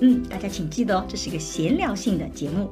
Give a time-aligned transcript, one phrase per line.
[0.00, 2.68] 嗯，大家请记得哦，这是一个闲聊性的节目。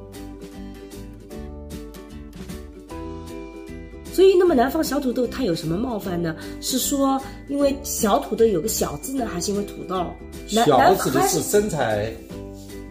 [4.13, 6.35] 所以，那么南方小土豆它有什么冒犯呢？
[6.59, 10.05] 是说因为小土豆有个小字呢，还是因为土豆？
[10.51, 12.11] 南小指的是身材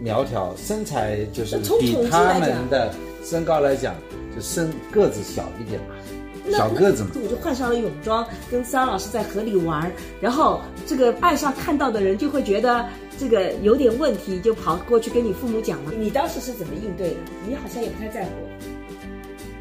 [0.01, 2.91] 苗条，身材就是从比他们的
[3.23, 3.95] 身高来讲，
[4.35, 7.11] 就身个子小一点嘛，小个子嘛。
[7.23, 12.83] 我就换上了泳装，跟三老师在河里玩，然后这个岸上看到的人就会觉得
[13.21, 15.91] 这个有点问题，就跑过去跟你父母讲了。
[15.95, 17.15] 你当时是怎么应对的？
[17.47, 18.31] 你好像也不太在乎，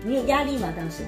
[0.03, 0.73] 你有压力吗？
[0.75, 1.03] 当时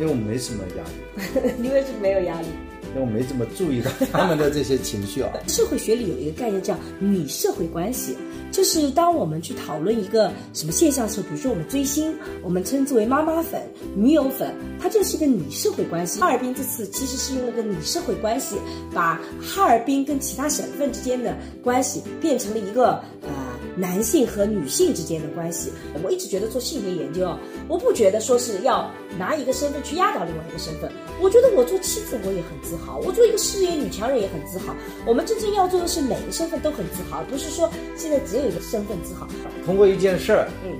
[0.00, 2.48] 因为我没什么压力， 你为什么没有压力？
[2.88, 5.30] 因为我没怎么注意到他们的这些情绪啊。
[5.46, 8.16] 社会学里有一个概念叫女社会关系，
[8.54, 13.60] 就是当我们去讨论一个什么现象的时候，比如说我们追星，我们称之为妈妈粉、
[13.96, 16.20] 女友粉，它就是一个拟社会关系。
[16.20, 18.54] 哈尔滨这次其实是用了个拟社会关系，
[18.94, 23.30] 把哈尔滨跟其他省份之间的关系变成了一个呃
[23.76, 25.72] 男性和女性之间的关系。
[26.04, 27.36] 我一直觉得做性别研究啊，
[27.68, 28.88] 我不觉得说是要
[29.18, 30.88] 拿一个身份去压倒另外一个身份，
[31.20, 34.74] 我觉得我做妻子我也很自豪，我做一个事业女强人也很自豪。
[35.06, 39.26] 我们真正要做的是每个身份都很自豪，而不是说现在只有一个身份自豪。
[39.64, 40.76] 通过一件事儿，嗯，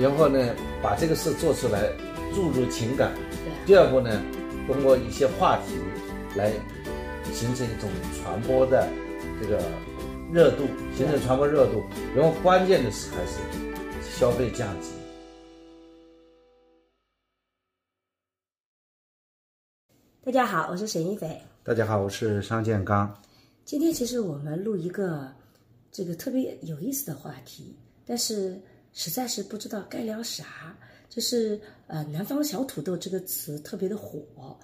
[0.00, 1.90] 然后呢，把这个事做出来，
[2.34, 3.12] 注入情感。
[3.44, 4.20] 对啊第二步呢，
[4.66, 5.74] 通过一些话题
[6.34, 6.50] 来
[7.32, 7.88] 形成一种
[8.20, 8.88] 传播的
[9.40, 9.62] 这个
[10.32, 10.64] 热度，
[10.96, 11.84] 形成传播热度。
[12.16, 13.38] 然后关键的是还是
[14.18, 14.97] 消费价值。
[20.28, 21.40] 大家好，我是沈一斐。
[21.64, 23.18] 大家好，我是商建刚。
[23.64, 25.26] 今天其实我们录一个
[25.90, 27.74] 这个特别有意思的话题，
[28.04, 28.60] 但是
[28.92, 30.76] 实在是不知道该聊啥。
[31.08, 34.54] 就是呃，南方小土豆这个词特别的火，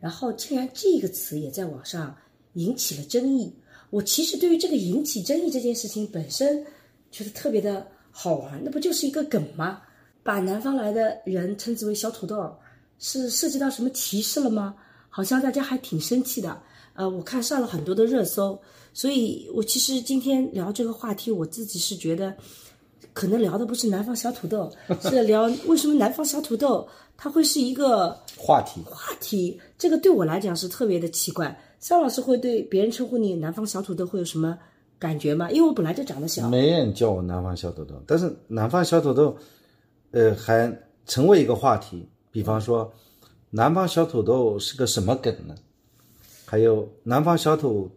[0.00, 2.16] 然后竟然这个词也在网上
[2.54, 3.54] 引起了争议。
[3.90, 6.66] 我其实对于这个引起争议这件事情本身
[7.12, 9.82] 觉得特别的好玩，那不就是一个梗吗？
[10.24, 12.52] 把南方来的人称之为小土豆，
[12.98, 14.74] 是涉及到什么歧视了吗？
[15.14, 16.58] 好像大家还挺生气的。
[16.94, 18.58] 呃，我看上了很多的热搜，
[18.94, 22.34] 所以我其实今天聊这个话题，我自己是觉得，
[23.12, 29.60] 可能聊的不是南方小土豆， 是聊为什么南方小土豆它会是一个话题话题。
[29.78, 31.54] 这个对我来讲是特别的奇怪。
[31.78, 34.58] 肖老师会对别人称呼你南方小土豆会有什么
[34.98, 35.50] 感觉吗？
[35.50, 39.36] 因为我本来就长得小，没人叫我南方小土豆，但是南方小土豆，
[40.12, 40.72] 呃，还
[41.06, 42.08] 成为一个话题。
[42.30, 42.92] 比方说，
[43.54, 45.54] 南方小土豆是个什么梗呢？
[46.46, 47.90] 还有南方小土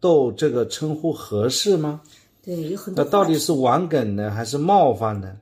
[0.00, 2.00] 豆这个称呼合适吗？
[2.42, 5.36] 对，有很多那到底是玩梗呢，还是冒犯呢？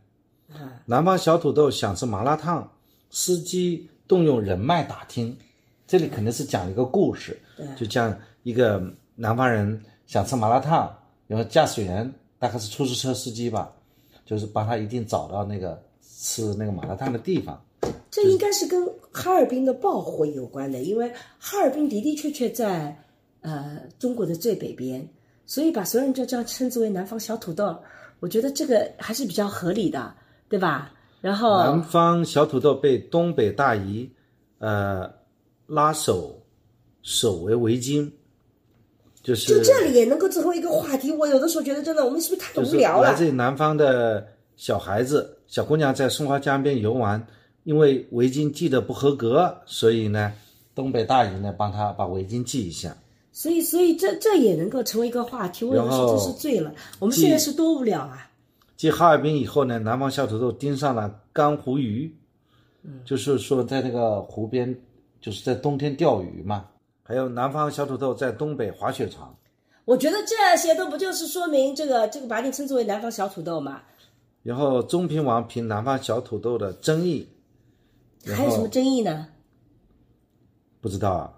[0.49, 2.71] 题啊，南方小土豆想吃麻辣烫，
[3.09, 5.35] 司机动用人脉打听，
[5.87, 7.41] 这里肯定是讲一个故事，
[7.75, 8.83] 就讲一个
[9.15, 10.95] 南方人想吃麻辣烫，
[11.27, 13.73] 然后驾驶员大概是出租车司机吧，
[14.27, 17.59] 就是帮他一定找到那个吃那个麻辣烫的地方。
[18.11, 22.97] 这应该是跟哈尔滨的爆火有关的，因为哈尔滨的的确确在
[23.41, 25.07] 呃中国的最北边，
[25.47, 27.77] 所以把所有人就这样称之为南方小土豆，
[28.21, 30.15] 我觉得这个还是比较合理的，
[30.49, 30.93] 对吧？
[31.21, 34.09] 然后南方小土豆被东北大姨，
[34.59, 35.11] 呃，
[35.67, 36.41] 拉手
[37.03, 38.11] 手为围巾，
[39.23, 41.11] 就是就这里也能够成为一个话题。
[41.11, 43.15] 我有的时候觉得真的，我们是不是太无聊了来？
[43.15, 44.27] 自于南方的
[44.57, 47.27] 小孩子、小姑娘在松花江边游玩，
[47.69, 50.33] 因为围巾系得不合格，所以呢，
[50.75, 52.97] 东北大姨呢帮他把围巾系一下。
[53.31, 55.67] 所以，所以这这也能够成为一个话题。
[55.67, 56.73] 我有的时候真是醉了。
[56.99, 58.27] 我们现在是多无聊啊！
[58.75, 62.11] 继哈尔滨以后呢，南方小土豆盯上了干湖鱼，
[63.05, 64.75] 就是说在那个湖边，
[65.21, 66.65] 就是在冬天钓鱼嘛。
[67.03, 69.37] 还有南方小土豆在东北滑雪场，
[69.85, 73.83] 我觉得这些都不就是说明这个这个把你称之为南方小土豆嘛？
[74.43, 77.29] 然后中评网评南方小土豆的争议，
[78.27, 79.29] 还有什么争议呢？
[80.81, 81.35] 不知道啊。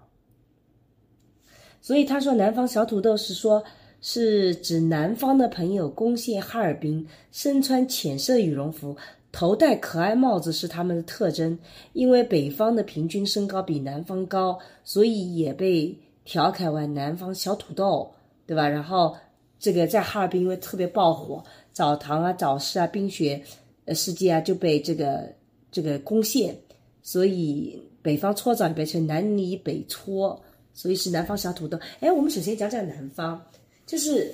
[1.81, 3.63] 所以他说南方小土豆是说，
[4.01, 8.95] 是指南方的朋友攻陷哈尔滨，身穿浅色羽绒服，
[9.31, 11.57] 头戴可爱帽子是他们的特征。
[11.93, 18.13] 因为北方的平均身高比南方高，所以也被调侃为南方小土豆，
[18.45, 18.67] 对吧？
[18.67, 19.15] 然后
[19.59, 21.43] 这个在哈尔滨因为特别爆火，
[21.73, 23.41] 澡堂啊、早市啊、冰雪
[23.85, 25.33] 呃世界啊就被这个
[25.71, 26.55] 这个攻陷，
[27.03, 30.39] 所以北方搓澡也变成南泥北搓，
[30.73, 31.79] 所以是南方小土豆。
[31.99, 33.41] 哎，我们首先讲讲南方，
[33.85, 34.33] 就是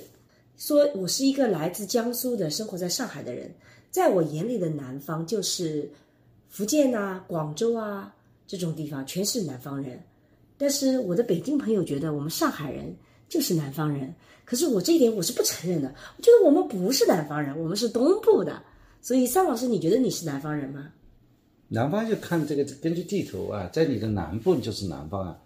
[0.56, 3.50] 说我是一个来自江苏的，生活在上海的人，
[3.90, 5.90] 在我眼里的南方就是
[6.48, 8.14] 福建呐、广州啊
[8.46, 9.98] 这种地方，全是南方人。
[10.56, 12.94] 但是我的北京朋友觉得我们上海人
[13.28, 14.12] 就是南方人，
[14.44, 15.94] 可是我这一点我是不承认的。
[16.16, 18.60] 我觉得我们不是南方人，我们是东部的。
[19.00, 20.90] 所以桑老师，你觉得你是南方人吗？
[21.68, 25.38] 南方就看这个，根据地图啊，在你的南部就是南方啊，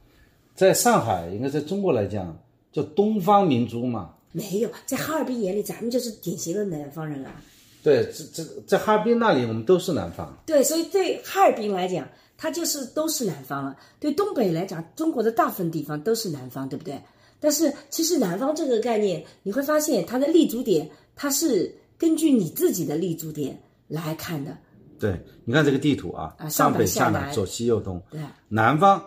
[0.55, 2.37] 在上海应该在中国来讲
[2.73, 4.15] 叫东方明珠嘛。
[4.33, 7.43] 没有，在哈尔滨眼里，咱们就是典型的南方人啊。
[7.83, 10.37] 对，这这在哈尔滨那里，我们都是南方。
[10.47, 12.09] 对，所以对哈尔滨来讲。
[12.35, 17.01] 它就是都是南方了，对东北来讲，中国的大部分地方都是南方，对不对？
[17.39, 24.59] 但是其实南方这个概念，你会发现它的立足点，它是根据你自己的立足点来看的。
[25.03, 28.01] 对，你看这个地图啊，上北下南，左西右东。
[28.09, 29.03] 对，南方，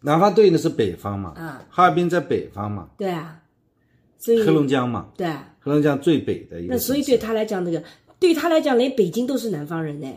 [0.00, 1.32] 南方对应的是北方嘛？
[1.36, 2.88] 啊，哈尔滨在北方嘛？
[2.98, 3.40] 对啊，
[4.18, 5.06] 所以黑龙江嘛？
[5.16, 5.28] 对，
[5.60, 6.74] 黑龙江最北的一个。
[6.74, 7.80] 那所以对他来讲，那个
[8.18, 10.12] 对他来讲，连北京都是南方人呢。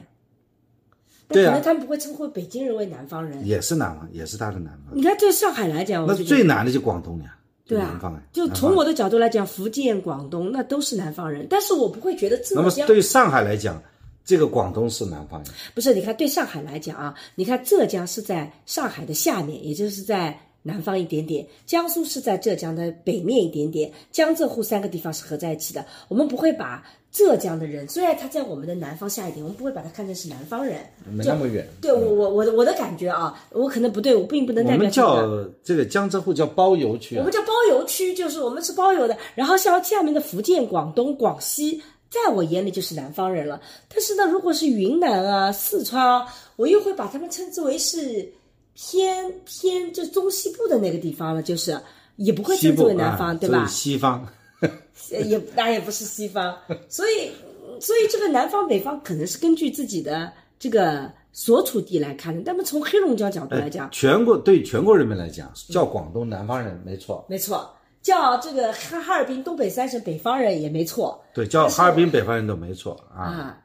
[1.27, 4.97] 对可能他们不会称呼北京人为南方人，也是南方，也是他的南方。
[4.97, 7.37] 你看，对上海来讲，那最难的就广东呀，
[7.67, 12.63] 对啊，南方就从我的角度来讲，福建、广东那都是南方人，但是我不会觉得浙江。
[12.63, 13.79] 那么对上海来讲，
[14.25, 15.53] 这个广东是南方人。
[15.73, 25.85] 不是，你看对上海来讲啊，你看浙江是在上海的下面，也就是在南方一点点；江苏是在浙江的北面一点点，江浙沪三个地方是合在一起的。
[26.07, 26.83] 我们不会把。
[27.11, 30.77] 浙江的人虽然他在我们的南方下一点，我们不会把他看成是南方人，
[31.09, 31.67] 没那么远。
[31.81, 34.77] 对我我我的我的感觉啊，我可能不对，我并不能代表。
[34.77, 39.17] 我们叫这个江浙沪叫包邮区，我们叫包邮区，就是我们是包邮的。
[39.33, 43.61] 然后像下面的福建、广东、广西，在我眼里就是南方人了。
[43.87, 48.31] 但是呢，如果是云南啊、四川啊，我又会把他们称之为是
[48.73, 51.79] 偏偏就中西部的那个地方了，就是
[52.15, 53.65] 也不会称之为南方，对吧？
[53.67, 54.27] 西方。
[55.09, 56.53] 也当然也不是西方，
[56.89, 57.31] 所以
[57.79, 60.29] 所以这个南方北方可能是根据自己的
[60.59, 62.41] 这个所处地来看的。
[62.45, 73.57] 那么从黑龙江角度来讲，全国对全国人民来讲，叫广东南方人没错，没错，叫这个哈哈尔滨东北三省北方人也没错，对，叫哈尔滨北方人都没错啊。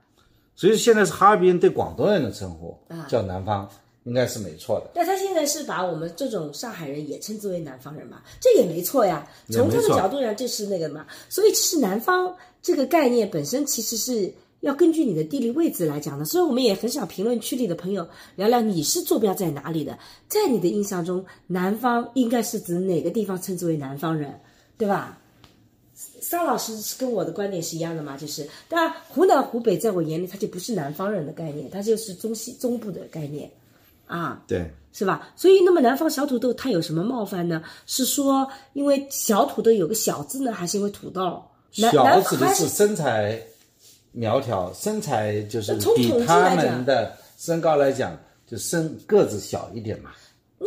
[0.54, 2.78] 所以现在是哈尔滨对广东人的称呼
[3.08, 3.68] 叫南方。
[4.06, 8.20] 应该是没错的，但他现在是把我们这种上海人也称之为南方人嘛？
[8.38, 9.26] 这也没错呀。
[9.50, 11.06] 从他的角度上，这是那个嘛。
[11.30, 14.30] 所以其实南方这个概念本身其实是
[14.64, 16.24] 要根据你的地理位置来讲的。
[16.24, 19.96] 所以我们也很想评论区里的朋友聊聊你是坐标在哪里的，
[20.26, 24.40] 在你的印象中，南方应该是指哪个地方称之为南方人，
[24.76, 25.20] 对吧？
[25.94, 28.16] 桑老师是跟我的观点是一样的嘛？
[28.16, 33.48] 就是，当然湖南湖北在我眼里，它就不是南方人的概念，它就是中西中部的概念。
[34.06, 35.30] 啊，对，是吧？
[35.36, 37.62] 所以，那么南方小土豆它有什么冒犯呢？
[37.86, 41.42] 是说因为小土豆有个小字呢，还是因为土豆？
[41.70, 43.40] 小指的是身材
[44.14, 50.12] 苗条，身材就是比他们的身高来讲，就身个子小一点嘛，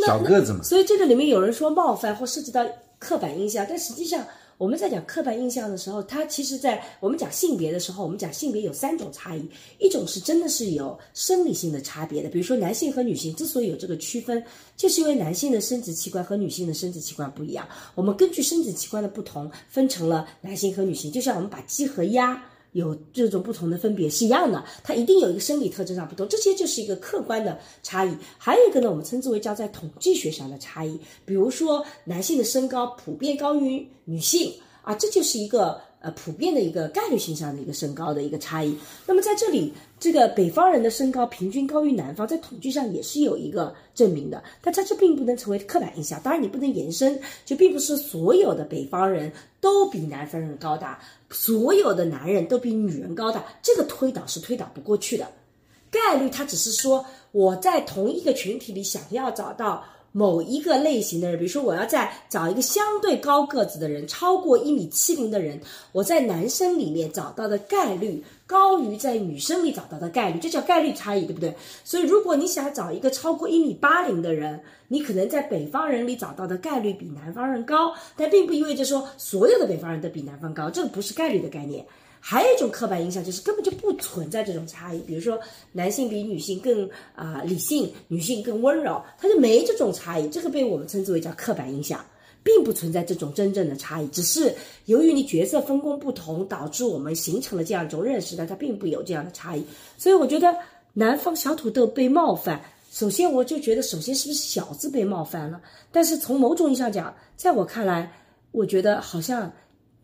[0.06, 0.62] 小个子嘛。
[0.62, 2.64] 所以这个里面有人说冒犯或涉及到
[3.00, 4.24] 刻板印象，但实际上。
[4.60, 14.44] 我们在讲刻板印象的时候，它其实，在我们讲性别的时候，我们讲性别有三种差异，一种是真的是有生理性的差别的，比如说男性和女性之所以有这个区分，
[14.76, 22.44] 就是因为男性的生殖器官和女性的生殖器官不一样，我们根据生殖器官的不同分成了男性和女性，就像我们把鸡和鸭。
[22.78, 28.16] 有这种不同的分别是一样的，它一定有一个生理特征上不同，这些就是一个客观的差异。
[28.38, 34.54] 还有一个呢，我们称之为叫在统计学上的差异，比如说男性的身高普遍高于女性
[34.84, 35.82] 啊，这就是一个。
[36.00, 38.78] 呃，普遍的一个概率性上的一个身高的一个差异。
[39.08, 44.44] 那么在这里，这个北方人的身高平均高于南方，在统计上也是有一个证明的。
[44.62, 46.22] 但它这并不能成为刻板印象。
[46.22, 51.00] 当然，你不能延伸，就并不是所有的北方人都比南方人高大，
[51.32, 55.28] 所有的男人都比女人高大，这个推导是推导不过去的。
[55.90, 59.84] 概率它只是说我在同一个群体里想要找到。
[60.18, 71.54] 某一个类型的人，比如说我要在找一个相对高个子的人，超过一米七零的人，我在男生里面找到的概率高于在女生里找到的概率，这叫概率差异，对不对？
[71.84, 81.86] 所以如果你想找一个超过一米八零的人，你可能在北方人里找到的概率比南方人高，但并不意味着说所有的北方人都比南方高，这个不是概率的概念。
[82.20, 85.00] 还有一种刻板印象，就是根本就不存在这种差异。
[85.00, 85.40] 比如说，
[85.72, 90.30] 男性比女性更啊理性，女性更温柔，它就没这种差异。
[90.30, 92.04] 这个被我们称之为叫刻板印象。
[92.44, 94.56] 并不存在这种真正的差异，只是
[94.86, 99.62] 由于你角色分工不同，导致我们形成了这样一种认识，但它并不有这样的差异。
[99.98, 100.56] 所以我觉得
[100.94, 105.62] 南方小土豆被冒犯，首先我就觉得，首先是不是小字被冒犯了？
[105.92, 108.10] 但是从某种意义上讲，在我看来，
[108.52, 109.52] 我觉得好像，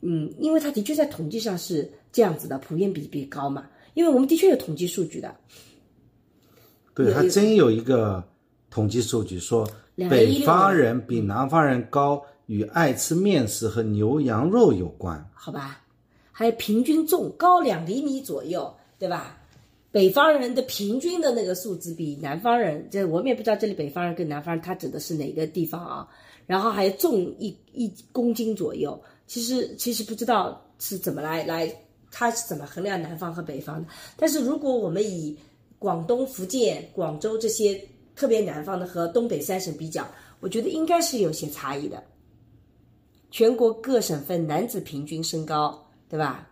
[0.02, 5.36] 嗯，因为它的确在统计上是这样子的，普遍比比高嘛，因为我们的确有统计数据的。
[6.96, 8.24] 对，还真有一个
[8.70, 9.68] 统计数据说，
[10.10, 12.24] 北方人比南方人高。
[12.48, 15.82] 与爱吃面食和牛羊肉有关，好吧？
[16.30, 19.38] 还有平均重高两厘米左右，对吧？
[19.94, 26.06] 北方人的平均的那个数字比南方人，这我们也不知道这里北方人跟南方人他指的是哪个地方啊？
[26.46, 31.74] 然后还重一一公斤左右，其实其实不知道是怎么来来，
[32.16, 33.90] 他是怎么衡量南方和北方的？
[34.16, 35.36] 但是如果我们以
[35.80, 37.84] 广东、福建、广州这些
[38.16, 40.08] 特别南方的和东北三省比较，
[40.40, 42.02] 我觉得应该是有些差异的。
[43.32, 46.48] 全国各省份男子平均身高，对吧？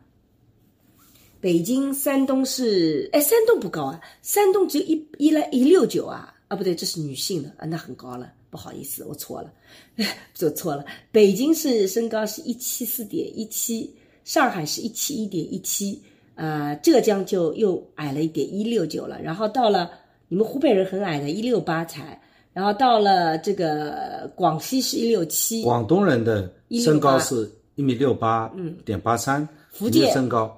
[1.40, 9.54] 北京、山东是，哎，山东不高啊，山东只有一一来一六九啊，啊，不对，这是女性的啊，那很高了，不好意思，我错了，
[10.34, 10.84] 做错了。
[11.12, 16.02] 北京是身高是一七四点一七，上海是一七一点一七，
[16.36, 19.90] 呃，浙江就又矮了一点一六九了，然后到了
[20.28, 22.20] 你们湖北人很矮的，一六八才。
[22.54, 26.52] 然后到了这个广西是一六七，广东人的
[26.84, 30.54] 身高是一米六八，嗯，点八三，福建身高，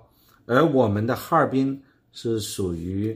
[0.47, 1.79] 而我们的哈尔滨
[2.11, 3.15] 是属于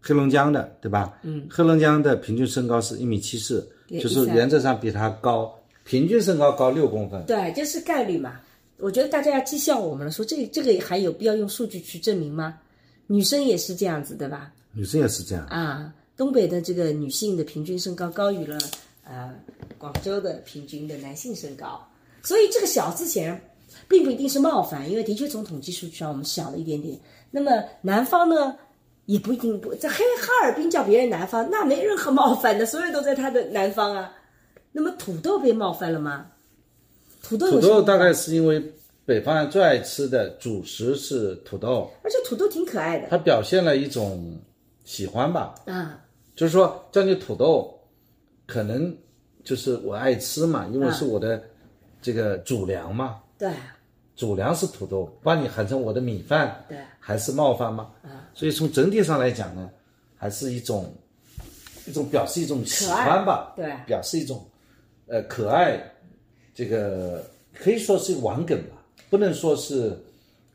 [0.00, 1.16] 黑龙江的，对吧？
[1.22, 7.24] 嗯，黑龙江的平均身高是一米七四，就是原则上比他高，平均身高高六公分。
[7.24, 8.40] 对，就是概率嘛？
[8.82, 12.58] 我觉得大家要讥笑我们了，说这这个还有必要用数据去证明吗？
[13.06, 14.52] 女生也是这样子，对吧？
[14.72, 15.94] 女生也是这样啊。
[16.16, 18.58] 东北的这个女性的平均身高高于了
[19.04, 19.32] 呃
[19.78, 21.80] 广州的平均的男性身高，
[22.22, 23.40] 所以这个小字显然
[23.88, 26.98] 并不一定是冒犯，因为的确从统计数据上我们小了一点点。
[27.30, 27.50] 那么
[27.82, 28.56] 南方呢
[29.06, 34.12] 也不一定不在黑哈尔滨叫别人南方，那没任何冒犯的，所有人都在他的南方啊。
[34.72, 36.26] 那么土豆被冒犯了吗？
[37.22, 38.62] 土豆土豆大概是因为
[39.04, 44.38] 北方人最爱吃的主食是土豆，而且土豆挺可爱的，它表现了一种
[44.84, 45.54] 喜欢吧。
[45.66, 45.98] 啊。
[46.34, 47.78] 就是说，叫你土豆，
[48.46, 48.96] 可能
[49.44, 51.42] 就是我爱吃嘛，因为是我的
[52.00, 53.20] 这个主粮嘛。
[53.38, 53.52] 对，
[54.16, 57.90] 主粮是土豆，把你喊成我的米饭，对，还是冒犯吗？
[58.02, 59.68] 啊，所以从整体上来讲呢，
[60.16, 60.90] 还是一种
[61.86, 64.42] 一种表示一种喜欢吧，对，表示一种
[65.08, 65.78] 呃可爱，
[66.54, 69.96] 这个可以说是玩梗吧，不能说是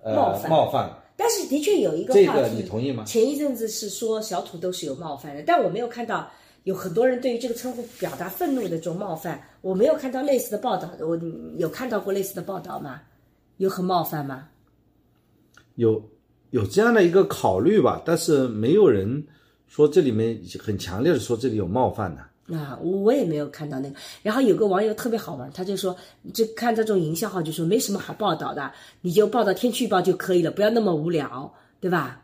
[0.01, 0.15] 呃
[0.49, 0.91] 冒犯。
[1.15, 3.03] 但是的确有一个话题，你同意吗？
[3.03, 6.29] 前一阵子是说小土豆是有冒犯的，但我没有看到
[6.63, 10.87] 有很多人对于这个称呼表达愤怒的这种冒犯，我没有看到类似的报道。
[10.99, 11.19] 我
[11.57, 13.01] 有看到过类似的报道吗？
[13.57, 14.49] 有很冒犯吗？
[15.75, 16.03] 有
[16.51, 19.25] 有这样的一个考虑吧，但是没有人
[19.67, 22.21] 说这里面很强烈的说这里有冒犯的。
[22.21, 22.29] 啊，
[22.81, 23.95] 我也没有看到那个。
[24.23, 25.95] 然后有个网友特别好玩，他就说，
[26.33, 32.23] 就看这种营销号，就说没什么好报道的，你就报道天气预报就可以了，不要那么无聊，对吧？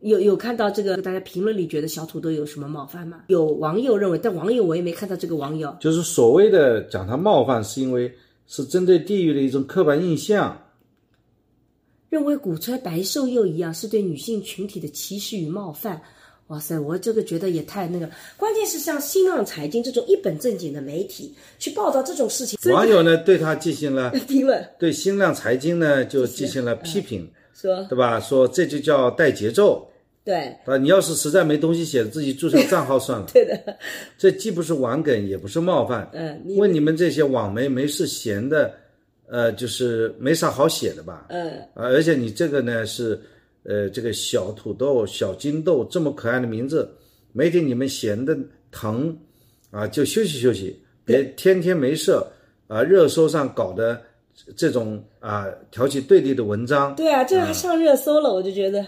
[0.00, 3.22] 有有看到这个大家评论里觉得小土豆有什么冒犯吗？
[3.28, 8.12] 有网友认为，但网友我也没看到这个网友，就是所谓的讲他冒犯，是因为
[8.46, 10.60] 是针对地域的一种刻板印象，
[12.08, 16.00] 认为鼓吹白瘦幼一样是对女性群体的歧视与冒犯。
[16.48, 27.82] 哇塞，我这个觉得也太那个，关键是像新浪财经这种一本正经的媒体去报道这种事情，网友呢对他进行了 评论，对新浪财经呢就进行了批评，说。
[27.88, 28.20] 对吧？
[28.20, 29.88] 说这就叫带节奏，
[30.24, 33.78] 对，啊，你要是实在没东西写，自己注册账号算了， 对的，
[34.18, 38.74] 这既不是玩梗，也不是冒犯，嗯，问你们这些网媒没事闲的，
[39.26, 41.24] 呃，就是没啥好写的吧？
[41.30, 43.18] 嗯，啊，而且你这个呢是。
[43.64, 46.92] 呃，这个小土豆、小金豆这么可爱的名字，
[47.32, 48.36] 每天你们闲的
[48.70, 49.16] 疼，
[49.70, 52.12] 啊，就休息休息，别天天没事
[52.66, 54.02] 啊，热搜上搞的
[54.56, 56.94] 这种啊挑起对立的文章。
[56.96, 58.84] 对啊，这还上热搜了，我就觉得。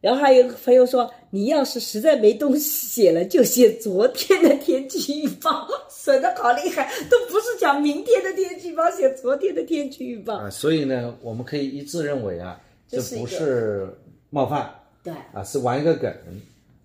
[0.00, 10.48] 然后还有朋友说，你要是实在没东西写了，就写昨天的天气预报， 损的好厉害，都不是讲明天的天气预报，写昨天的天气预报啊。
[10.48, 13.88] 所以呢，我们可以一致认为啊，这不是。
[14.34, 14.68] 冒犯，
[15.04, 16.12] 对啊，是玩一个梗。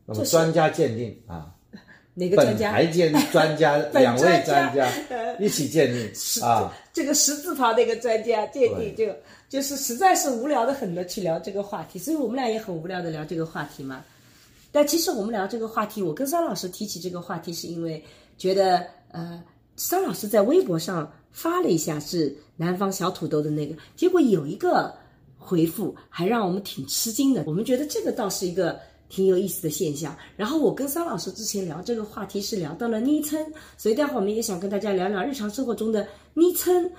[0.05, 1.51] 那么专家鉴定啊，
[2.13, 2.71] 哪个专家？
[2.71, 4.87] 本台兼专家 两位专家
[5.39, 6.71] 一起鉴定啊。
[6.93, 9.11] 这个十字旁的一个专家鉴定，就
[9.49, 14.05] 就是实在是无聊的很的去聊这个话题，所以我们俩也很无聊的聊这个话题嘛。
[14.71, 18.03] 但其实我们聊这个话题，我跟桑老师提起这个话题，是因为
[18.37, 19.43] 觉得呃，
[19.75, 24.93] 桑老师在微博上发了一下是南方小土豆的那个，结果有一个
[25.39, 28.77] 回复还让我们挺吃惊的，我们觉得这个倒是一个
[29.07, 30.15] 挺有意思的现象。
[30.35, 33.43] 然后我跟桑老师之前聊这个话题是聊到了昵称，
[33.77, 36.05] 所以待会儿我们也想跟大家聊聊日常生活中的
[36.35, 36.91] 昵称。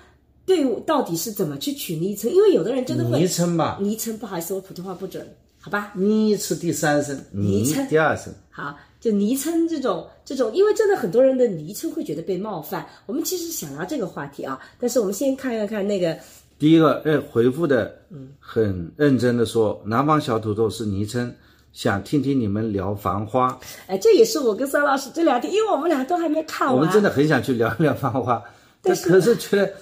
[0.47, 2.29] 对，到底是怎么去取昵称？
[2.33, 5.25] 因为有的人真的会昵称吧，昵称不好意思，我普通话不准，
[5.61, 5.93] 好吧？
[5.95, 8.33] 昵是第三声，昵称第二声。
[8.49, 12.85] 好，就昵称这种这种，因为真的很多人的昵称会觉得被冒犯。
[13.07, 16.19] 我们其实想聊这个话题啊，但是我们先看一看那个
[16.61, 21.35] 第一个，呃，回复的，嗯，很认真的说，南方小土豆是昵称，
[21.73, 23.49] 想听听你们聊《繁花》。
[23.87, 28.37] 哎，这也是我跟孙老师这两天，因为我们俩都还没看完，我们真的很想去聊一聊《繁花
[28.83, 29.73] 》，但可是觉得。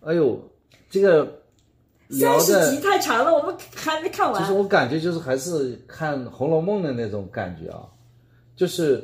[0.00, 0.40] 哎呦，
[0.88, 1.40] 这个
[2.08, 4.40] 三十集太长了，我们还没看完。
[4.40, 7.82] 其实我感觉就是还是看《红楼梦》的那种感觉啊，
[8.54, 9.02] 就是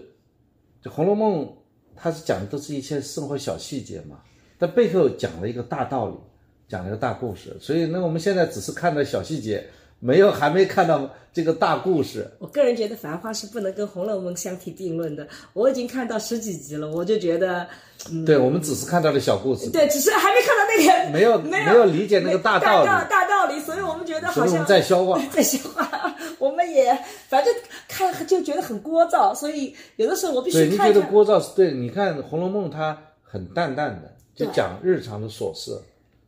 [0.88, 1.44] 《红楼梦》，
[1.96, 4.20] 它是讲的都是一些生活小细节嘛，
[4.56, 6.14] 但背后讲了一个大道理，
[6.68, 7.56] 讲了一个大故事。
[7.61, 9.64] 所以，那我们现在只是看到小细节。
[10.00, 12.30] 没有，还没看到这个大故事。
[12.38, 15.26] 我个人觉得《繁花》是不能跟《红楼梦》相提并论的。
[15.54, 17.66] 我已经看到十几集了，我就觉得，
[18.26, 26.14] 对我们只是看到了小故事，对，只是还没看到那个， 没有没有理解那个大道理，大道理，所以我们觉得好像在消化， 在消化。
[26.38, 26.92] 我们也
[27.28, 27.54] 反正
[27.88, 30.68] 看就觉得很聒噪，所以有的时候我必须看。
[30.68, 31.73] 对，你觉得聒噪是对？
[31.73, 35.80] 你看《红楼梦》，它很淡淡的，就讲日常的琐事。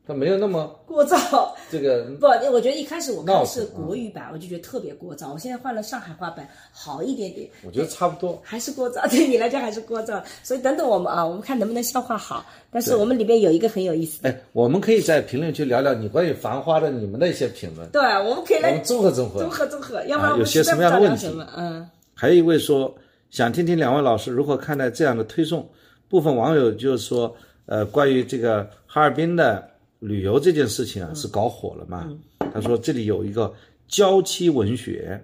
[0.07, 5.33] 它没有那么 聒噪，这个不，我觉得一开始我看是国语版，我就觉得特别聒噪。
[5.33, 7.49] 我现在换了上海话版，好一点点。
[7.65, 10.23] 我觉得差不多，还是聒噪， 对你来讲还是聒噪。
[10.45, 12.47] 所以等等我们啊，我们看能不能消化好。
[12.71, 17.89] 但是我们里面有一个很有意思的，哎，我们可以在评论区聊聊你关于《繁花》的你们的一些评论。
[17.91, 21.29] 对，我们可以来综合综合，综合综合，要不然有些什么样的问题？
[21.57, 22.95] 嗯，还有一位说
[23.31, 25.69] 想听听两位老师如何看待这样的推送。
[26.09, 27.35] 部分网友就是说，
[27.67, 29.69] 呃，关于这个哈尔滨的。
[30.07, 32.09] 旅游这件事情啊，是搞火了嘛？
[32.55, 33.53] 他说这里有一个
[33.89, 35.21] 娇妻文学，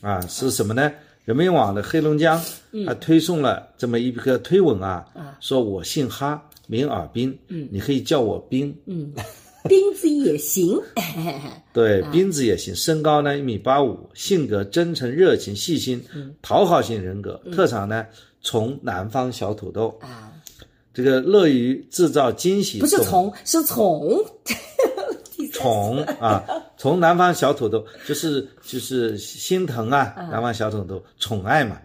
[0.00, 0.92] 啊，是什么呢？
[1.24, 2.40] 人民网的黑龙江，
[2.86, 5.04] 他推送了这么一个推文啊，
[5.40, 9.12] 说我姓哈，名尔滨，你可以叫我冰，嗯，
[9.68, 10.80] 冰子也行，
[11.72, 16.02] 对，冰子也行，身高呢一米八五，性格真诚、热情、细心，
[16.40, 18.06] 讨好型人格，特长呢
[18.40, 19.96] 从南方小土豆。
[20.00, 20.32] 啊。
[20.94, 24.22] 这个乐于制造惊喜，不是从是从，
[25.52, 26.44] 从啊，
[26.76, 31.80] 从南方小土豆就是就是心疼啊，南方小土豆宠爱嘛，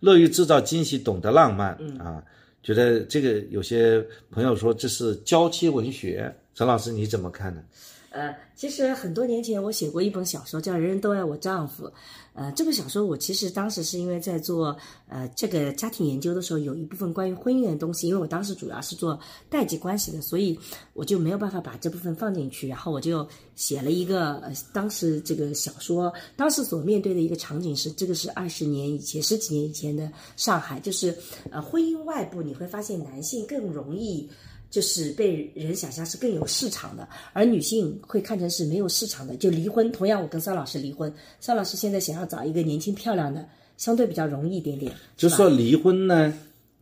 [0.00, 2.22] 乐于制造惊喜，懂得浪漫啊，
[2.62, 7.62] 觉得这个有些朋友说这是娇妻文学，陈老师你怎么看呢？
[8.10, 11.86] 呃，其实很多年前我写过一本小说，叫《人人都爱我丈夫》。
[12.34, 14.76] 呃，这本小说我其实当时是因为在做
[15.08, 19.18] 呃这个家庭研究的时候，有一部分关于婚姻的东西，因为我当时主要是做
[19.48, 20.58] 代际关系的，所以
[20.94, 22.66] 我就没有办法把这部分放进去。
[22.66, 31.16] 然后我就写了一个呃，当时这个小说当时所面对的一个场景是，这个是二十年以前、十几年以前的上海，就是
[31.52, 34.28] 呃婚姻外部你会发现男性更容易。
[34.70, 39.90] 就是被人想象是更有市场的，而女性会看成是没有市场的，就离婚。
[39.92, 43.46] 同样，我跟邵老师离婚，邵老师现在想要找一个年轻漂亮的，
[43.76, 44.92] 相对比较容易一点点。
[45.16, 46.34] 就说离婚呢？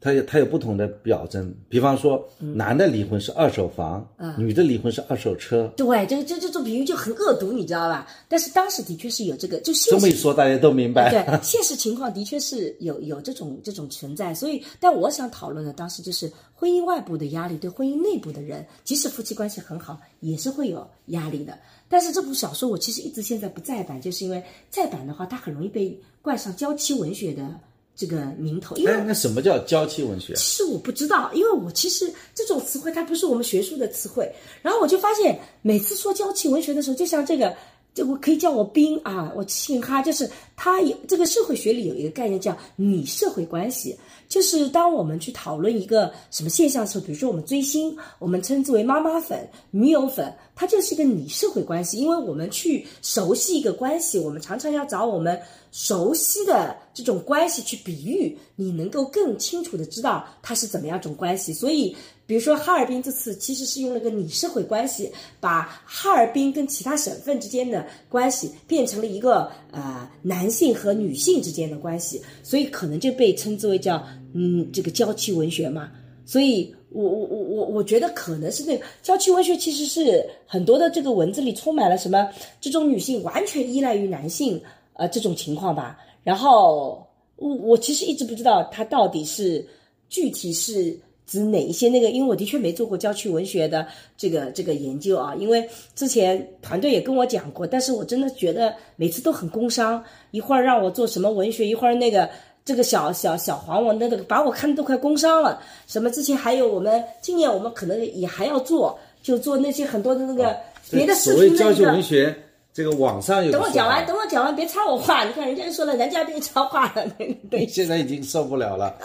[0.02, 4.04] 它有它有不同的表征，比方说，男的离婚是二手房，
[4.36, 5.72] 女的离婚是二手车。
[5.76, 8.08] 对，这这这种比喻就很恶毒，你知道吧？
[8.28, 11.08] 但是当时的确是有这个，就这么一说，大家都明白。
[11.08, 14.34] 对， 现实情况的确是有有这种这种存在。
[14.34, 21.56] 所以，但我想讨论的当时就是婚姻外部的压力对婚姻内部的人，即使夫妻关系很好，也是会有压力的。
[21.88, 27.48] 但是这部小说我其实一直现在不再版，就是因为再版的话，它很容易被冠上娇妻文学的。
[27.94, 30.34] 这个名头，因为那什么叫娇妻文学？
[30.34, 34.30] 其实我不知道，因为我其实这种词汇它不是我们学术的词汇。
[34.62, 37.54] 然后我就发现，每次说娇妻文学的时候，就像这个，
[37.94, 40.28] 就我可以叫我冰啊，我姓哈，就是
[40.64, 43.98] 他有这个社会学里有一个概念叫拟社会关系，
[44.28, 55.36] 就是当我们去讨论一个什么现象的时候，比如说我们追星，我们称之为妈妈粉、女友粉，它就是一个拟社会关系，因为我们去熟悉一个关系，我们常常要找我们。
[55.74, 61.50] 熟悉的这种关系去比喻，你能够更清楚的知道它是怎么样一种关系。
[61.50, 61.96] 所以，
[62.26, 75.90] 比如说哈尔滨这次其实是用了个拟社会关系，把哈尔滨跟其他省份之间的关系变成了一个呃男性和女性之间的关系，所以可能就被称之为叫嗯这个娇妻文学嘛。
[76.26, 82.28] 所以我我我我我觉得可能是那个娇妻文学其实是很多的这个文字里充满了什么
[82.60, 84.60] 这种女性完全依赖于男性。
[84.94, 87.02] 呃，这种情况吧，然后
[87.36, 89.66] 我我其实一直不知道他到底是
[90.10, 90.94] 具体是
[91.26, 92.10] 指哪一些那个？
[92.10, 102.28] 因为我的确没做过郊区文学的这个这个研究啊，因为之前团队也跟我讲过，但是我真的觉得每次都很工伤，一会儿让我做什么文学，一会儿那个
[102.64, 105.60] 这个小小小黄文的那个把我看的都快工伤了。
[105.86, 110.56] 什么之前还有我们今年我们可能也还要做，就做那些很多的那个
[110.90, 112.02] 别的视所谓频的那个郊区文。
[112.02, 112.36] 学，
[112.74, 115.24] 这个网上有等我讲完，等我讲完，别插我话。
[115.24, 117.06] 你看人家就说了，人家被插话了，
[117.50, 118.96] 对， 现在已经受不了了，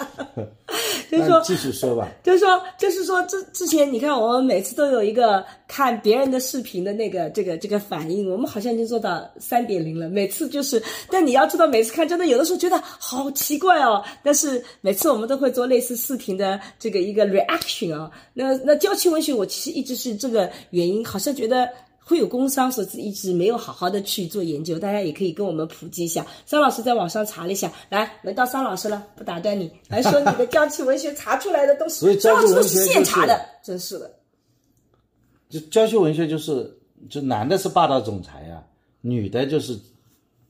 [1.12, 2.08] 就是说继续说吧。
[2.24, 10.08] 就是说，就是说，之之前你看，我们每次都有一个看别人的视频的那个这个这个反应，我们好像已经做到三点零了。
[10.08, 14.02] 每次就是，但你要知道，每次看真的有的时候觉得好奇怪哦。
[14.24, 21.68] 但是每次我们都会做类似视频的这个一个 reaction 啊、那那郊区文学，我其实一直是这个原因，好像觉得。
[22.08, 24.80] 会有工伤，所以一直没有好好的去做研究。
[24.80, 26.26] 大家也可以跟我们普及一下。
[26.46, 32.00] 桑老师在网上查了一下，来轮到桑老师了，不打断你，来说你的郊区文学查出来的东西。
[32.00, 34.10] 所以郊区这都是文学就是现查的，真是的。
[35.50, 36.74] 就郊区文学就是，
[37.10, 38.64] 就男的是霸道总裁呀、
[39.02, 39.78] 女的就是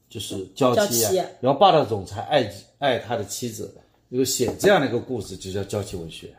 [0.08, 3.76] 就是娇妻呀、娇妻然后霸道总裁爱爱他的妻子，
[4.10, 6.32] 有写这样的一个故事，就叫娇妻文学。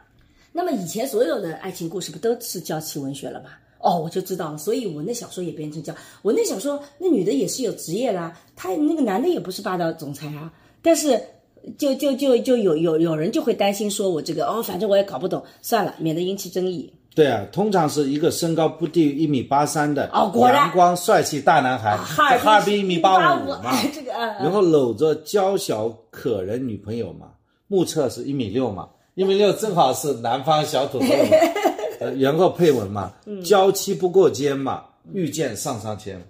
[0.53, 3.51] 那么以前所有的爱情故事不都是娇妻文学了吗？
[3.81, 11.21] 哦，我就知道了，所以我那小说也变成叫我那小说，那女的也是有职业啦，她那个男的也不是霸道总裁啊，但是
[11.77, 16.93] 就就就就有有有人就会担心说我这个哦，反正我也搞不懂，算了，免得引起争议。
[17.15, 23.77] 对啊，通常是一个身高不低于一米八三的哦果然阳光帅气大男孩，哈在哈尔滨一米八五嘛
[24.39, 27.31] 然后搂着娇小可人女朋友嘛，
[27.67, 31.37] 目测是一米六嘛，一米六正好是南方小土豆嘛，
[31.99, 36.21] 呃，然后配文嘛，嗯娇妻不过肩嘛，遇见上上签，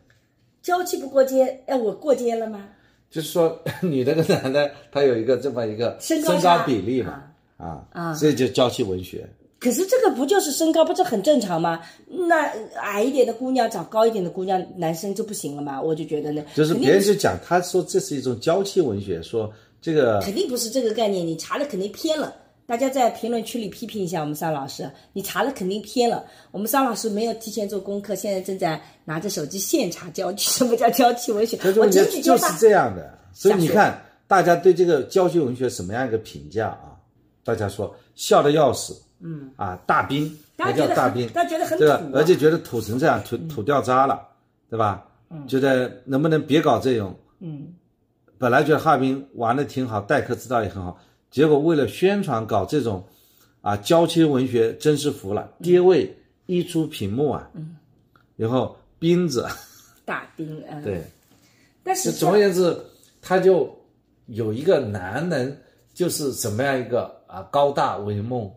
[0.63, 2.69] 娇妻不过肩，哎，我过肩了吗？
[3.11, 7.23] 就是说女的跟男的他有一个这么一个身身高比例嘛，
[7.57, 9.27] 啊啊所以就娇妻文学。
[9.61, 11.81] 可是这个不就是身高不是很正常吗？
[12.07, 15.83] 那矮一点的姑娘找高一点的姑娘，男生就不行了吗？
[15.83, 22.33] 我就觉得呢，就是别人就讲，他说这是一种娇妻文学，说这个肯定不是这个概念，你查了肯定偏了。
[22.69, 26.23] 大家在评论区里批评一下我们桑老师，你查了肯定偏了。
[26.51, 31.57] 我们桑老师没有提前做功课，现在正在拿着手机现查娇妻，什么叫娇妻文学？
[31.57, 36.93] 我娇妻文学前几天吧，就是这样的，所以你看大家对这个娇妻文学什么样一个评价啊？
[37.43, 40.29] 大家说笑的要死，嗯啊，大兵，
[40.59, 42.11] 还大家觉得很叫大兵，大家觉得很对吧土啊？
[42.17, 44.21] 而且觉得土成这样，土土掉渣了，
[44.69, 45.07] 对吧？
[45.47, 47.17] 觉得能不能别搞这种？
[47.41, 47.69] 嗯，
[48.37, 50.99] 本来觉得哈尔滨玩的挺好，待客之道也很好，
[51.31, 53.05] 结果为了宣传搞这种
[53.61, 57.77] 啊娇妻文学，真是服了，爹味一出屏幕啊，嗯，
[58.37, 59.47] 然后斌子，
[60.05, 61.03] 大兵，嗯，对。
[61.83, 62.77] 但是总而言之，
[63.23, 63.75] 他就
[64.27, 65.59] 有一个男人，
[65.95, 68.51] 就是怎么样一个啊高大威猛，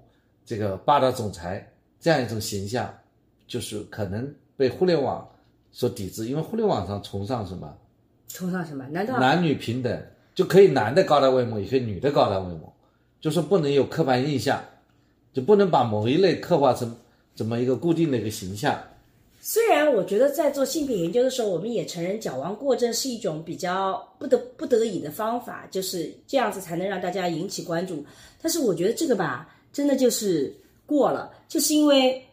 [0.45, 1.65] 这个霸道总裁
[1.99, 2.93] 这样一种形象，
[3.47, 5.25] 就是可能被互联网
[5.71, 7.73] 所抵制，因为互联网上崇尚什么？
[8.27, 8.85] 崇尚什么？
[8.87, 9.17] 难道？
[9.19, 10.01] 男女平等，
[10.33, 12.61] 就可以男的高大威猛，也可以女的高大威猛，
[13.19, 14.63] 就是不能有刻板印象，
[15.33, 16.95] 就不能把某一类刻画成
[17.35, 18.81] 怎么一个固定的一个形象。
[19.43, 28.05] 虽然我觉得在做性别研究的时候，我们也承认矫枉过正是一种比较不得不得已的方法，就是这样子才能让大家引起关注。
[28.39, 32.23] 但是我觉得这个吧，真的就是过了，就是因为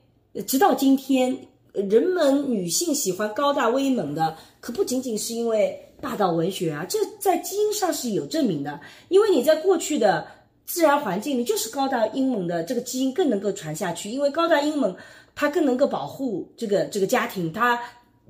[0.46, 1.34] 直到今天，
[1.72, 10.26] 人们女性喜欢高大威猛的，可不仅仅是因为霸道文学啊，这在基因上是有证明的，因为你在过去的。
[10.70, 14.94] 自然环境里就是高大英猛的这个基因更能够传下去，因为高大英猛
[15.34, 17.80] 它更能够保护这个这个家庭，它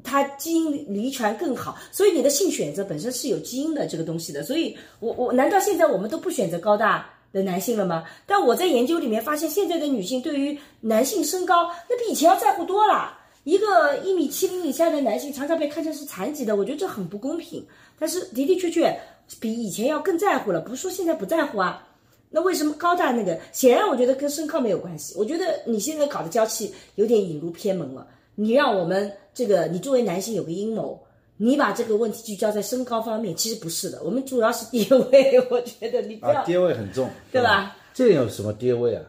[0.05, 4.45] 它基因遗传更好，所以你的性选择本身是有基因的这个东西的。
[4.45, 8.05] 所以我我难道现在我们都不选择高大的男性了吗？
[8.25, 13.19] 但我在研究里面发现，现在的女性对于男性身高那比以前要在乎多了。
[13.49, 17.67] 一个一米七零以下的男性常常被看成是残疾的，我觉得这很不公平。
[17.99, 18.95] 但是的的确确
[19.41, 21.89] 比以前要更在乎了，不是说现在不在乎啊。
[22.29, 23.41] 那为什么高大那个？
[23.51, 25.15] 显然我觉得跟身高没有关系。
[25.17, 28.07] 我觉得你现在搞的娇气有点引入偏门了。
[28.35, 31.03] 你让我们这个，你作为男性有个阴谋，
[31.39, 34.03] 你把这个问题聚焦在身高方面，其实不是的。
[34.03, 37.75] 我们主要是地位， 我觉得你不要，啊，爹味很重，对吧？
[37.95, 39.03] 这有什么爹位啊？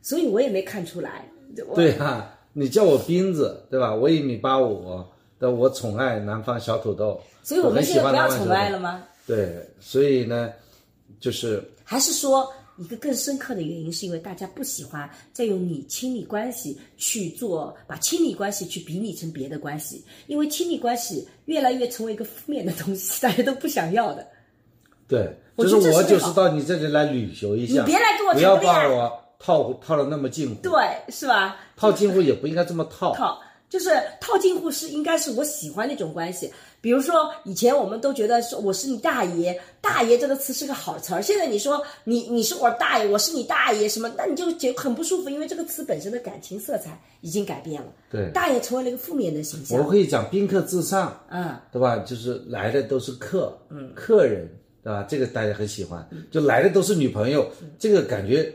[0.00, 1.28] 所以我也没看出来。
[1.74, 3.94] 对啊，你叫我斌子，对吧？
[3.94, 5.04] 我一米八五，
[5.38, 9.04] 但我宠爱南方小土豆，所以我们现在不要宠爱了吗？
[9.26, 10.50] 对，所以呢，
[11.20, 24.26] 就是还是说一个更深刻的原因，是因为大家不喜欢再用你亲密关系去做，把亲密关系去比拟成别的关系，因为亲密关系越来越成为一个负面的东西， 大家都不想要的。
[25.06, 30.72] 对，我就是我就是到你这里来旅游一下，你别来跟我不要谈恋爱把我套套的那么近乎，对，
[31.08, 31.56] 是吧？
[31.76, 33.14] 套近乎也不应该这么套。
[33.14, 36.50] 套就是套近乎是应该是我喜欢那种关系。
[36.80, 41.20] 比如说以前我们都觉得说我是你大爷，大爷这个词是个好词儿。
[41.20, 47.88] 现在你说你你是我大爷，我是你大爷什么，那你就觉得很不舒服，因为这个词本身的感情色彩已经改变了。
[48.10, 49.78] 对，大爷成为了一个负面的形象。
[49.78, 51.98] 我可以讲宾客至上，嗯，对吧？
[51.98, 54.48] 就是来的都是客，嗯，客人，
[54.82, 55.04] 对吧？
[55.06, 58.50] 这个大家很喜欢，就来的都是女朋友，这个感觉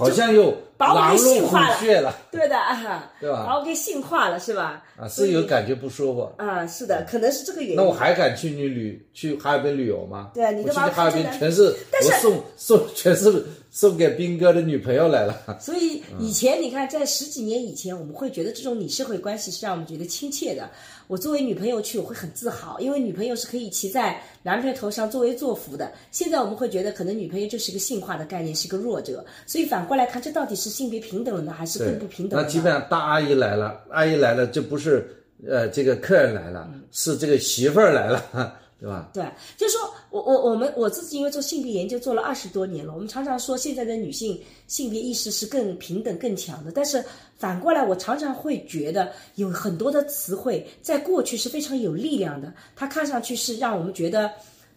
[0.00, 4.82] 好像又把我给性化虎穴了， 对的，啊 对吧把我给性化了，是吧？
[4.96, 6.28] 啊，是有感觉不舒服。
[6.38, 7.76] 啊，是的，可能是这个原因。
[7.76, 10.30] 那我还敢去你旅去哈尔滨旅游吗？
[10.34, 12.44] 对啊你都把我我去哈尔滨全是但是我送
[12.78, 15.58] 送全是送给兵哥的女朋友来了。
[15.60, 20.68] 所以以前你看，在十几年以前，我们会觉得这种拟社会关系是让我们觉得亲切的。
[21.06, 25.92] 我作为女朋友去，我会很自豪，因为女朋友是可以骑在男朋友头上作威作福的。
[26.12, 29.24] 现在我们会觉得，可能女朋友就是一个性化的概念，是个弱者。
[29.46, 32.40] 所以反过来看，这到底是性别平等了呢，还是更不平等？
[32.40, 39.10] 那基本上大阿姨来了，阿姨来了，就不是呃这个客人来了，是这个媳妇儿来了，对吧？
[39.12, 39.24] 对，
[39.56, 47.04] 就是说我我我们我自己因为做性别研究做了二十多年了，我们常常说现在的女性性别意识是更平等更强的，但是
[47.36, 54.30] 反过来我常常会觉得有很多的词汇在过去是非常有力量的，它看上去是让我们觉得。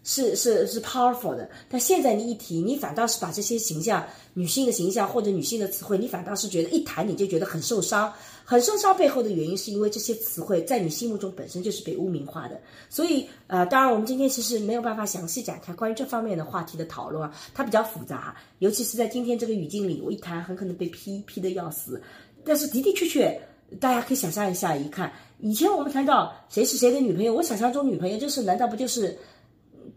[0.06, 8.12] 是是是 powerful 的，但现在你一提，你反倒是把这些形象、女性的形象或者女性的词汇，你反倒是觉得一谈你就觉得很受伤，
[8.44, 8.96] 很受伤。
[8.96, 12.60] 背后的原因是因为这些词汇在你心目中本身就是被污名化的。
[12.88, 22.00] 所以呃，当然我们今天其实没有办法详细展开关于这方面的话题的讨论啊，它比较复杂，尤其是在今天这个语境里，我一谈很可能被批批的要死。
[22.44, 23.40] 但是的的确确，
[23.80, 29.18] 大家可以想象一下，一看以前我们谈到谁是谁的女朋友，我想象中女朋友就是难道不就是？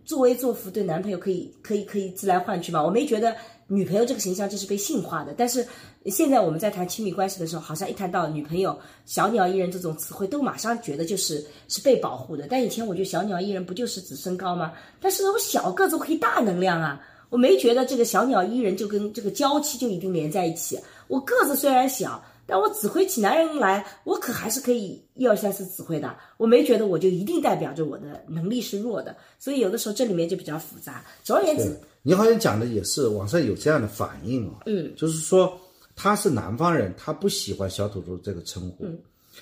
[0.03, 2.81] 作威作福对男朋友可以可以可以自来换去吗？
[2.81, 3.35] 我没觉得
[3.67, 5.65] 女朋友这个形象就是被性化的，但是
[6.05, 12.47] 现在我们在谈亲密关系的时候，好像一谈到女朋友、小鸟依人这种词汇，都马上觉得就是是被保护的。
[12.49, 14.71] 但以前我觉得小鸟依人不就是指身高吗？
[15.01, 20.79] 但是我小个子我可以大能量啊，我没觉得这个小鸟依人就跟这个娇妻就一定连在一起。
[21.07, 22.23] 我个子虽然小。
[22.47, 26.15] 但我指挥起男人来，我可还是可以一二三四指挥的。
[26.37, 31.03] 我没觉得我就一定代表着我的能力是弱的，所以有的时候这里面就比较复杂。
[31.23, 35.59] 总而言之，你好像讲的也是，网上有这样的反应啊，嗯，就是说
[35.95, 38.97] 他是南方人，他不喜欢小土豆这个称呼，嗯，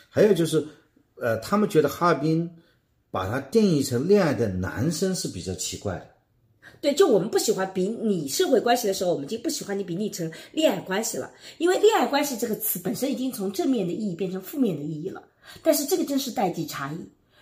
[0.09, 0.65] 还有就是，
[1.21, 2.49] 呃，他们觉得哈尔滨
[3.11, 6.07] 把它定义成恋爱的男生是比较奇怪的。
[6.81, 15.23] 对，就我们不喜欢比拟社会关系的时候，我们就不喜欢你比拟成恋爱关系了，因为恋爱关系这个词本身已经从正面的意义变成负面的意义了。
[15.61, 16.97] 但是这个真是代际差异，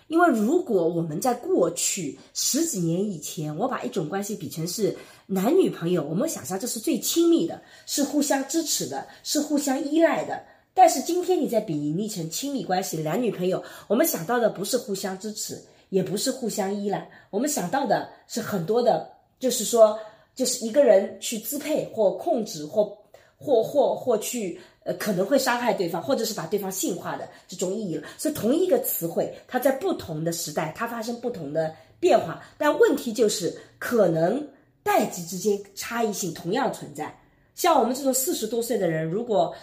[0.08, 4.94] 因为如果我们在过去十几年以前，我把一种关系比成是
[5.26, 10.42] 男女朋友，我们想象这是最亲密的，是互相支持的，是互相依赖的。
[10.74, 19.13] 但是今天你在比拟成亲密关系，男女朋友，我们想到的不是互相支持，也不是互相依赖，我们想到的是很多的。
[19.44, 19.98] 就是说，
[20.34, 22.96] 就是一个人去支配或控制或
[23.36, 28.08] 或或或去呃可能会伤害对方，或者是把对方性化的这种意义了。
[28.16, 32.42] 所以同一个词汇，它在不同的时代，它发生不同的变化。
[32.56, 34.48] 但问题就是，可能
[34.82, 37.14] 代际之间差异性同样存在。
[37.54, 39.54] 像我们这种四十多岁的人，如果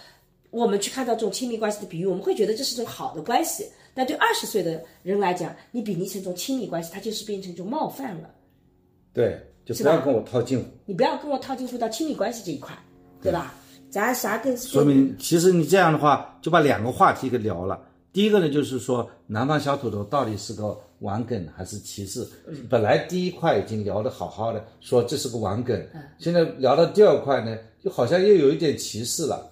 [0.51, 3.67] 我们去看到这种亲密关系的比喻，我们会觉得这是种好的关系。
[3.95, 8.29] 但对二十岁的人来讲，你比拟成一种亲密关系，它就是变成一种冒犯了。
[9.11, 9.39] 对。
[9.65, 12.77] 就不要跟我套近乎，你不要跟我套近乎到亲密关系这一块，
[13.21, 13.53] 对吧？
[13.89, 17.79] 咱啥跟说明，其实你这样的话就把两个话题给聊了。
[18.13, 22.25] 第一个呢，就是说南方小土豆到底是个玩梗还是歧视？
[22.69, 25.81] 本来第一块已经聊得好好的，说这是个玩梗，
[26.17, 29.49] 现在聊到第二块呢，就好像又有一点歧视了。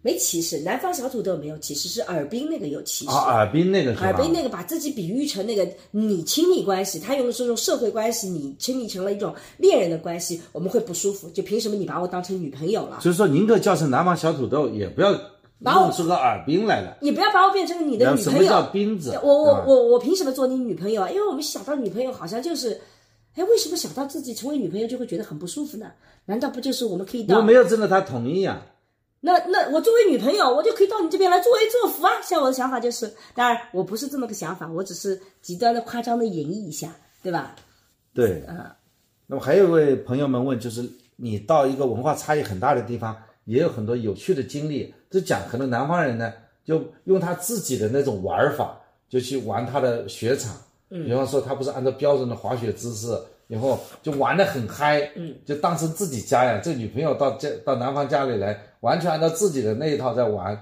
[0.00, 3.10] 没歧视，南方小土豆没有歧视，是尔滨那个有歧视。
[3.10, 4.06] 啊，尔滨那个是吧？
[4.06, 11.28] 尔滨那个把自己比喻成那个你亲密关系，他用的是这种社会关系，你亲密成了一种恋人的关系，我们会不舒服。
[11.30, 13.00] 就凭什么你把我当成女朋友了？
[13.00, 15.12] 所以说，宁可叫成南方小土豆，也不要
[15.58, 16.96] 弄出个耳滨来了。
[17.00, 18.38] 你不要把我变成你的女朋友。
[18.38, 19.18] 什么叫滨子？
[19.24, 21.10] 我我我我凭什么做你女朋友啊？
[21.10, 22.80] 因为我们想到女朋友，好像就是，
[23.34, 25.86] 哎，为什么想到自己成为女朋友就会觉得很不舒服呢？
[26.26, 27.36] 难道不就是我们可以到？
[27.38, 28.64] 我没有征得他同意啊。
[29.20, 32.22] 那那我作为女朋友，我就可以到你这边来作威作福啊！
[32.22, 37.56] 像我的想法就是，当然我不是这么个想法，我只是极端的夸张的演绎一下，对吧？
[38.14, 38.64] 对，嗯。
[39.26, 44.94] 那么还有一位朋友们问，就是你到一个文化差异很大的地方，也有很多有趣的经历。
[45.10, 46.32] 就讲可能南方人呢，
[46.64, 50.54] 就用他自己的那种玩法，就去玩他的雪场。
[50.90, 51.04] 嗯。
[51.04, 53.08] 比方说，他不是按照标准的滑雪姿势
[53.48, 56.60] 然后就玩得很嗨，嗯，就当成自己家呀。
[56.62, 60.54] 这女朋友到家到男方家里来，完全按照自己的那一套在玩。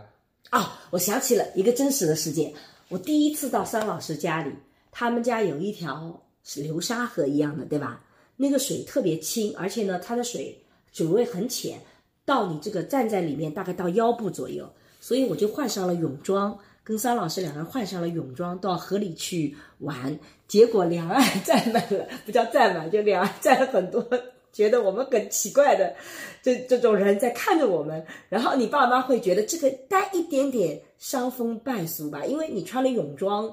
[0.50, 2.52] 啊，我想起了一个真实的事件。
[2.88, 4.50] 我第一次到桑老师家里，
[4.92, 6.22] 他们家有一条
[6.54, 8.00] 流沙河一样的，对吧？
[8.36, 10.56] 那个水特别清，而且呢，它的水
[10.92, 11.80] 水位很浅，
[12.24, 14.70] 到你这个站在里面大概到腰部左右。
[15.00, 20.16] 所以我就换上了泳装，跟桑老师两人换上了泳装，到河里去玩。
[20.46, 24.08] 结果两岸 站满了，不叫站满，就两岸站了很多，
[24.52, 25.92] 觉得我们很奇怪的
[26.40, 28.06] 这这种人在看着我们。
[28.28, 33.52] 然后你爸妈会觉得这个带一点点伤风败俗吧，因为你穿了泳装，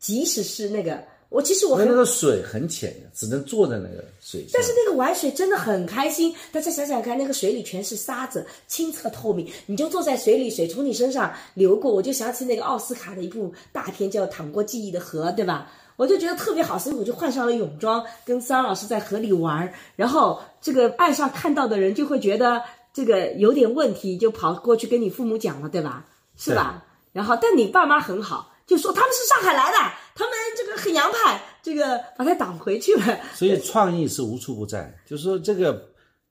[0.00, 1.00] 即使是那个。
[1.30, 4.50] 我其实我那个水很浅的，只能坐在那个水上。
[4.54, 6.34] 但是那个玩水真的很开心。
[6.50, 15.70] 大家想想看，那个水里全是沙子，清澈透明，你就坐在水里，水从你身上流过，我就想起那个奥斯卡的一部大片叫《淌过记忆的河》，对吧？
[15.96, 19.70] 我就觉得特别好，所以我就换上了泳装，跟桑老师在河里玩。
[19.96, 22.62] 然后这个岸上看到的人就会觉得
[22.94, 26.06] 这个有点问题，就跑过去跟你父母讲了，对吧？
[26.36, 26.84] 是吧？
[27.12, 28.52] 然后，但你爸妈很好。
[28.68, 29.78] 就说他们是上海来的，
[30.14, 33.18] 他们这个很洋派，这个把他挡回去了。
[33.34, 35.88] 所以创意是无处不在，就是说这个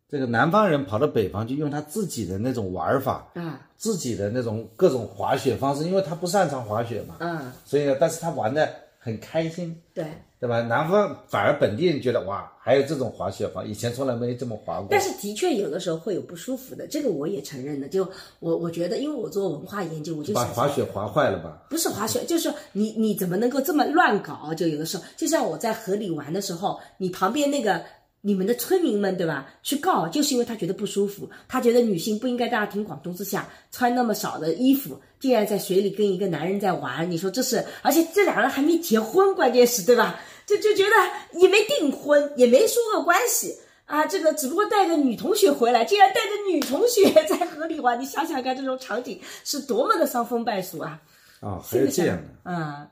[0.07, 10.05] 这个南方人跑到北方，就用他自己的那种玩法，嗯，自己的那种各种滑雪方式，因为他不擅长滑雪嘛，嗯，所以呢，但是他玩的很开心，对。
[10.39, 10.61] 对吧？
[10.61, 14.87] 南方反而本地人觉得哇，还有这种滑雪法，以前从来没这么滑过。
[14.91, 17.87] 但是的确有的时候会有不舒服的，这个我也承认的。
[17.87, 18.07] 就
[18.39, 21.65] 我我觉得，因为我做文化研究，我就把滑雪滑坏了吧？
[21.69, 24.53] 不是滑雪，就是说你你怎么能够这么乱搞？
[24.53, 27.81] 就有的时候，就像我在河里玩的时候，你旁边那个。
[28.27, 29.49] 你们的村民们，对吧？
[29.63, 37.09] 去告，就是因为他觉得不舒服，他觉得女性不应该大家听广众之下穿那么少的衣服，竟然在水里跟一个男人在玩。
[37.09, 40.19] 你说这是，而且这两个人还没结婚，关键是，对吧？
[40.45, 47.97] 就就觉得也没订婚，也没说过关系啊，这个只不过带个女同学回来，竟然带着女同学在河里玩。
[47.97, 50.99] 你想想看，这种场景是多么的伤风败俗啊！
[51.39, 52.85] 啊，还有这样的，嗯，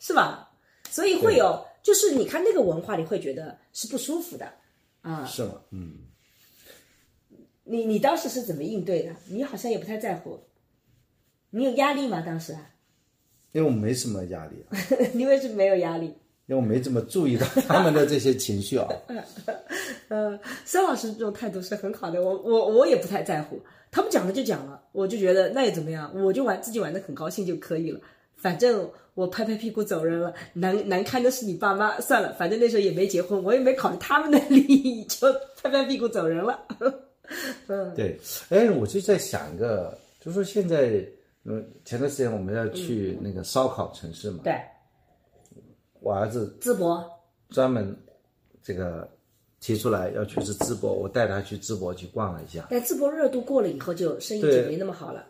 [0.00, 0.48] 是吧？
[0.90, 4.50] 所以会有，就是你看那个文化，你会觉得是不舒服的。
[5.02, 5.60] 啊，是吗？
[5.70, 5.94] 嗯，
[7.64, 9.14] 你你当时是怎么应对的？
[9.28, 10.40] 你好像也不太在乎，
[11.50, 12.20] 你有压力吗？
[12.20, 12.54] 当时？
[13.52, 14.64] 因为我没什么压力。
[15.14, 16.06] 你为什么没有压力？
[16.46, 18.86] 因为我没怎么注意到他们的这些情绪啊。
[20.08, 23.60] 呃，孙老师这种态度是很好的，我我我也不太在乎，
[23.90, 26.12] 他们讲了就讲了，我就觉得那又怎么样？
[26.14, 28.00] 我就玩自己玩的很高兴就可以了，
[28.36, 28.90] 反正。
[29.20, 32.00] 我拍拍屁股走人了，难难堪的是你爸妈。
[32.00, 35.30] 算了，反正那时候也没结婚，我也没考虑他们的 利益，就
[35.62, 36.58] 拍拍屁股走人了。
[37.68, 41.04] 嗯，对，哎，我就在想一个，就说现在，
[41.44, 44.54] 嗯，前段时间我们要去那个烧烤城市嘛，对，
[46.00, 47.04] 我儿子淄博
[47.50, 47.94] 专门
[48.62, 49.06] 这个。
[49.60, 52.66] 提出来要去是淄博，我带他去淄博去逛了一下。
[52.70, 55.22] 但淄博热度过了以后，就生意就没那么好了。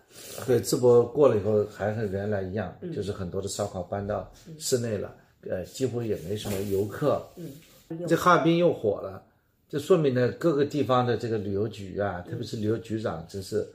[0.47, 5.13] 对，淄博过了以后还和原来一样，就是很多的烧烤搬到室内了，
[5.49, 7.21] 呃，几乎也没什么游客。
[7.35, 9.21] 嗯，这哈尔滨又火了，
[9.69, 13.69] 这说明呢各个地方的这个旅游局啊，特别是旅游局长，真是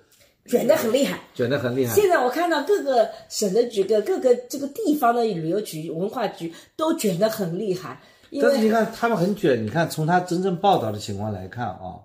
[0.45, 1.93] 卷得很厉害，卷得很厉害。
[1.93, 8.01] 现在我看到各个省的局、各各个这个地方的旅游局、文化局都卷得很厉害。
[8.41, 11.99] 但是你看他们很卷，你看从他真正报道的情况来看啊，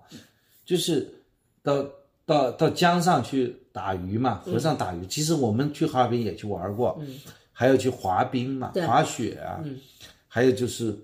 [0.65, 1.09] 就是
[1.63, 1.85] 到
[2.25, 5.07] 到到江上去打鱼嘛，河上打鱼。
[5.07, 7.15] 其实我们去哈尔滨也去玩过，嗯，
[7.53, 9.79] 还有去滑冰嘛，滑雪啊，嗯，
[10.29, 10.97] 还有就是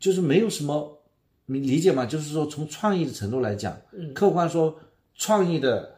[0.00, 0.98] 就是没有什么，
[1.46, 2.06] 你理解吗？
[2.06, 4.74] 就是说从创意的程度来讲，嗯，客观说
[5.14, 5.97] 创意的。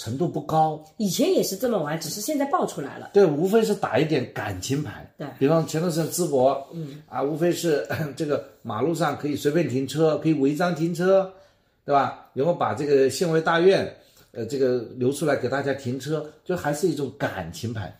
[0.00, 3.10] 程度不高，以前也是这么玩，只是现在爆出来了。
[3.12, 5.06] 对，无非是打一点感情牌。
[5.18, 7.86] 对，比方前段时间淄博，嗯啊，无非是
[8.16, 11.30] 这个马路上可以随便停车，可以违章停车，
[11.84, 12.30] 对吧？
[12.32, 13.94] 然后把这个县委大院，
[14.32, 17.94] 呃，这个留出来给大家停车，就还是一种感情牌。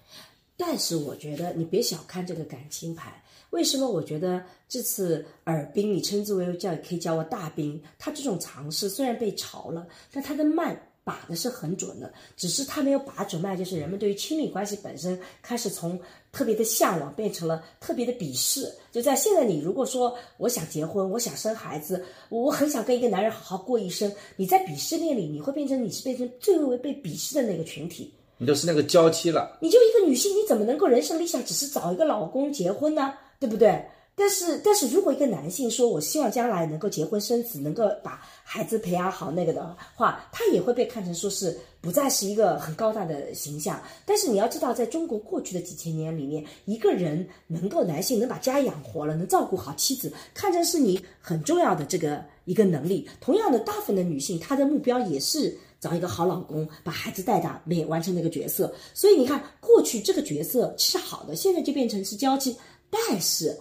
[0.57, 3.87] 但是我觉得你别小看这个感情牌，为什么？
[3.87, 10.81] 我觉得这次尔滨，你称之为叫可以叫我大兵，他这种尝试虽然被嘲了，但他的慢。
[11.11, 15.99] 把的是很准的，只是他没有把准脉，就是人们对于亲密关系本身开始从
[16.31, 18.73] 特别的向往变成了特别的鄙视。
[18.93, 29.59] 就在现在，你如果说我想结婚，我想生孩子，我很想跟一个男人好好过一生，你在鄙视链里，你会变成你是变成最为被鄙视的那个群体，你就是那个娇妻了。
[29.61, 33.15] 你就一个女性，你怎么能够人生理想只是找一个老公结婚呢？
[33.41, 33.85] 对不对？
[34.21, 43.83] 但是，但是如果一个男性说，我希望将来能够结婚生子，能够把孩子培养好，那个的话，他也会被看成说是不再是一个很高大的形象。
[44.05, 53.09] 但是你要知道，在中国过去的几千年里面，一个人能够男性能把家养活了，能照顾好妻子，看成是你很重要的这个一个能力。
[53.23, 58.71] 同样的，大部分的女性，她的目标也是找一个好老公，把孩子带大，没完成那个角色。
[58.93, 62.55] 所以你看，过去这个角色是好的，现在就变成是娇妻，
[62.91, 63.59] 但是。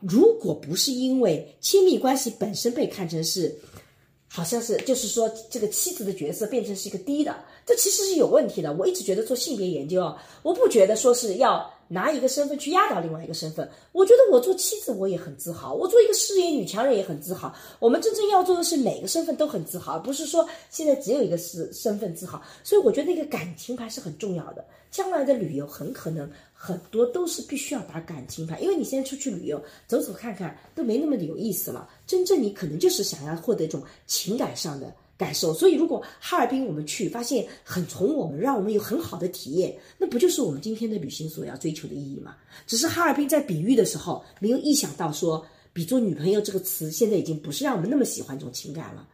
[0.00, 3.54] 如果不是因为亲密关系本身被看成是，
[4.28, 7.34] 好像是就是说这个妻子的角色变成是一个低的，
[7.66, 8.72] 这其实是有问题的。
[8.74, 13.68] 我一直觉得做性别研究啊，我不觉得说是要拿一个身份去压倒另外一个身份。
[13.90, 17.52] 我觉得我做妻子我也很自豪，我做一个事业女强人也很自豪。
[17.80, 22.40] 我们真正要做的是每个身份都很自豪，而不是说现在只有一个是身份自豪。
[22.62, 24.64] 所以我觉得那个感情牌是很重要的。
[24.92, 26.28] 将来的旅游很可能
[26.62, 31.88] 很多都是必须要打感情牌，因为你现在出去旅游走走看看都没那么有意思了。
[32.06, 35.54] 真正你可能就是想要获得一种情感上的感受。
[35.54, 42.36] 所以如果哈尔滨我们去发现很宠我们，让我们有很好的体验，那不就是我们今天的旅行所要追求的意义吗？
[42.66, 45.42] 只是哈尔滨在比喻的时候没有意想到说，
[45.72, 49.08] 比作女朋友这个词现在已经不是让我们那么喜欢这种情感了。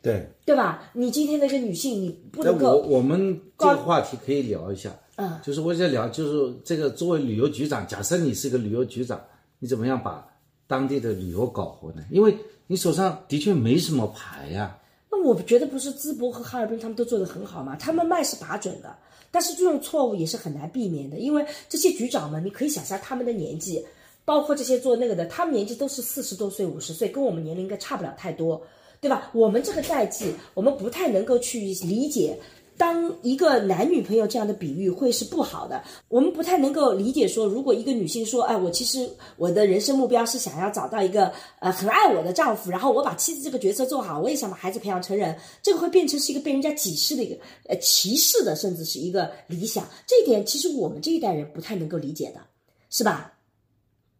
[0.00, 0.88] 对对吧？
[0.92, 2.78] 你今天的一个女性，你不能够。
[2.78, 4.96] 我我们这个话题可以聊一下。
[5.20, 9.20] 嗯，就是我在聊，就是这个作为旅游局长，假设你是个旅游局长，
[9.58, 10.24] 你怎么样把
[10.68, 12.04] 当地的旅游搞活呢？
[12.08, 12.38] 因为
[12.68, 14.78] 你手上的确没什么牌呀。
[15.10, 17.74] 那我觉得不是淄博和哈尔滨他们都做得很好嘛？
[17.74, 18.96] 他们卖是把准的，
[19.32, 23.84] 但是这种错误也是很难避免的，因为这些局长们，你可以想象他们的年纪，
[24.24, 28.62] 包括这些做那个的，他们年纪都是四十多岁、五十岁，跟我们年龄应该差不了太多。
[29.00, 29.30] 对吧？
[29.32, 32.36] 我们这个代际，我们不太能够去理解，
[32.78, 35.82] 当一个男女朋友这样的比喻会是不好的。
[36.08, 49.86] 我们不太能够理解说，如果一个女性说，哎，我其实我的人生目标是想要找到一个呃很爱我的丈夫，然后我把妻子这个角色做好，我也想把孩子培养成人，这个会变成是一个被人家歧视的一个呃歧视的，甚至是一个理想。
[50.06, 52.40] 这一点其实我们这一代人不太能够理解的，
[52.88, 53.34] 是吧？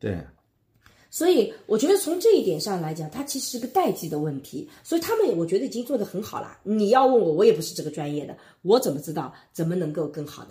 [0.00, 0.18] 对。
[1.18, 4.70] 所以我觉得从这一点上来讲，它其实是个代际的问题。
[4.84, 6.56] 所以他们，我觉得已经做得很好了。
[6.62, 10.50] 你要问我，我也不是这个专业的，我怎么知道怎么能够更好呢？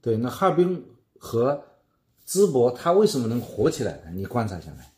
[0.00, 0.82] 对，那哈尔滨
[1.18, 1.62] 和
[2.26, 4.04] 淄博，它为什么能火起来呢？
[4.14, 4.90] 你观察下来。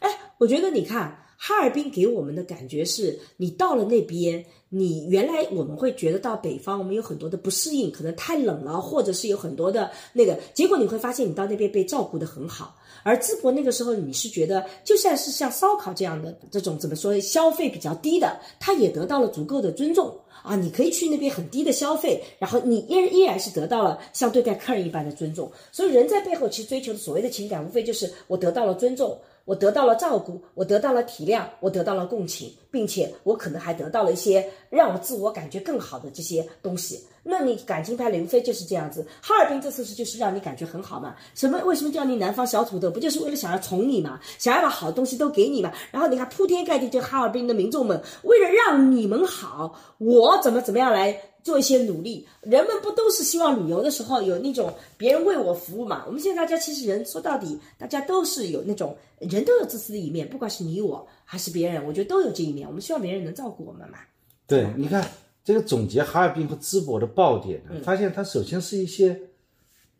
[0.00, 1.18] 哎，我觉得你看。
[1.44, 12.76] 哈尔滨给我们的感觉是，你到了那边，你原来我们会觉得到北方，我们有很多的不适应，可能太冷了，或者是有很多的那个结果，你会发现你到那边被照顾的很好。
[13.02, 20.56] 而淄博那个时候，你是觉得就算是像烧烤这样的这种怎么说消费比较低的，他也得到了足够的尊重啊！
[20.56, 25.50] 你可以去那边很低的消费，然后你依依然是得到了像对待客人一般的尊重。
[25.70, 29.18] 所以人在背后其实追求的所谓的情感，无非就是我得到了尊重。
[29.44, 37.00] 我得到了照顾，我得到了体谅，我得到了共情，并且我可能还得到了一些让我自我感觉更好的这些东西。
[37.22, 41.14] 那你感情牌刘飞就是这样子，哈尔滨这次是就是让你感觉很好嘛？
[41.34, 41.58] 什么？
[41.64, 42.90] 为什么叫你南方小土豆？
[42.90, 44.20] 不就是为了想要宠你嘛？
[44.38, 45.72] 想要把好东西都给你嘛？
[45.90, 51.20] 然后你看铺天盖地就哈尔滨的民众们，为了让你们好，我怎么怎么样来？
[51.42, 56.04] 做一些努力，人们不都是希望旅游的时候有那种别人为我服务嘛？
[56.06, 62.68] 我们现在大家其实人说到底，大家都是有那种人都有自私的一面，不管是你我还是别人，我觉得都有这一面。
[62.68, 63.98] 我们希望别人能照顾我们嘛？
[64.46, 65.04] 对，你看
[65.44, 69.20] 这个总结哈尔滨和淄博的爆点，发现它首先是一些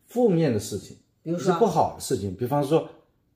[0.07, 2.87] 负面的事情，比如说不好的事情，比方说，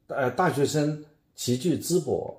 [0.07, 1.03] 呃，大学生
[1.35, 2.35] 齐聚淄博，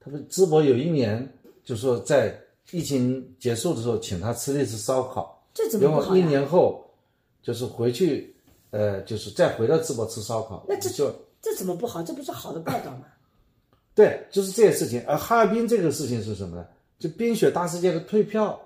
[0.00, 1.32] 他们淄博有一年
[1.64, 2.38] 就说在。
[2.70, 6.82] 疫情结束的时候，请他吃了一次烧烤，这怎么不好一年后，
[7.42, 8.34] 就是回去，
[8.70, 12.02] 呃，就是再回到淄博吃烧烤，那这就这怎么不好？
[12.02, 13.04] 这不是好的报道吗？
[13.94, 15.04] 对，就是这些事情。
[15.06, 16.66] 而哈尔滨这个事情是什么呢？
[16.98, 18.58] 就冰雪大世界的退票。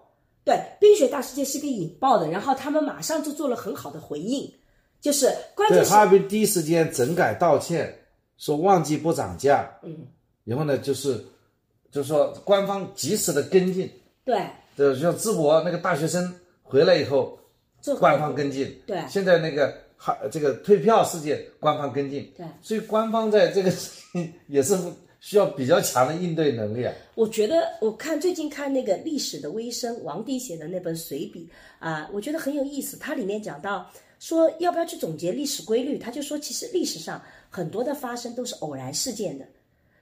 [0.48, 4.52] 对，冰雪大世界是个引爆的，然后他们马上就做了很好的回应，
[5.00, 7.94] 就是关键是哈尔滨第一时间整改道歉，
[8.36, 9.70] 说旺季不涨价。
[9.82, 10.06] 嗯，
[10.44, 11.24] 然后呢，就是。
[11.90, 13.90] 就是说，官方及时的跟进，
[14.22, 14.46] 对，
[14.76, 17.38] 就像淄博那个大学生回来以后，
[17.98, 24.76] 官方跟进，对，现在那个哈这个退票事件，官方跟进，对，所以官方在这个事情也是
[25.20, 26.92] 需要比较强的应对能力啊。
[27.14, 31.48] 我觉得我看最近看那个历史的微生王迪写的那本随笔
[31.78, 32.96] 啊，我觉得很有意思。
[32.96, 39.44] 它里面讲到说要不要去总结历史规律，他就说其实历史上很多的发生都是偶然事件的。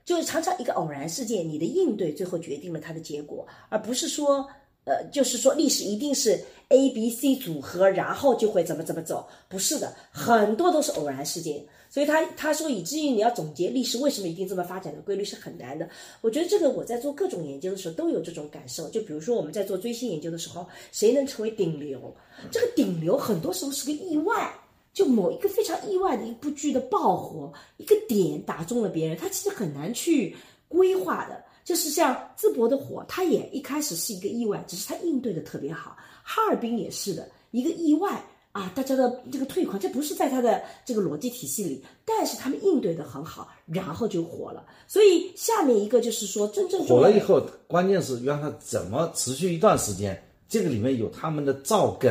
[0.04, 4.48] 就是常常一个偶然事件，你的应对最后决定了它的结果，而不是说
[4.84, 11.60] 呃，就是说历史一定是 A、B、C 组合，然后就会怎么怎么走，不是的，很多都是偶然事件。
[11.88, 15.88] 所以他他说，以至于你要总结历史为什么一定这么发展的规律是很难的。
[16.20, 18.88] 我觉得这个我在做各种研究的时候都有这种感受。
[18.90, 22.14] 就比如说我们在做追星研究的时候，谁能成为顶流？
[22.50, 24.52] 这个顶流很多时候是个意外，
[24.92, 30.36] 就某一个非常意外的一部剧的爆火，一个点打中了别人，他其实很难去
[30.68, 31.42] 规划的。
[31.64, 35.96] 就是像淄博的火，它也一开始是一个意外，只是它应对的特别好。
[36.22, 38.24] 哈尔滨也是的一个意外。
[38.56, 44.64] 啊，大家的这个退款，这不是在他的这个逻辑体系里，但是他们应对的很好，然后就火了。
[44.86, 52.10] 所以下面一个就是说，真正火了以后，关键是让它怎么持续一段时间，这个里面有他们的造梗。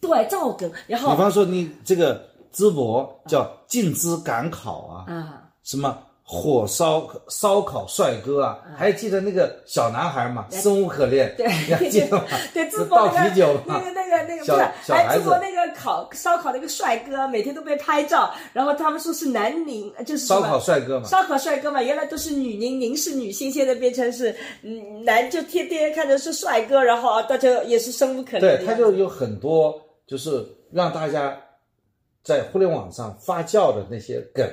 [0.00, 0.68] 对，造梗。
[0.88, 5.96] 然后，比方说你这个淄博叫进淄赶考啊，啊，什么？
[6.26, 10.46] 火烧烧烤帅哥啊，还记得那个小男孩吗？
[10.50, 11.46] 生无可恋，对，
[11.90, 12.24] 记得吗？
[12.54, 28.40] 对，淄博那个那个那个那个不是，还淄博那个烤烧烤那个帅哥，每天都被拍照，然后他们说是男宁，就是烧烤帅哥嘛，烧烤帅哥嘛，原来都是女宁，宁是女性，现在变成是嗯男，就天天看着是帅哥，然后大家也是生无可恋。
[28.40, 31.38] 对，他就有很多就是让大家。
[32.24, 34.48] 在互联网上发酵的那些梗，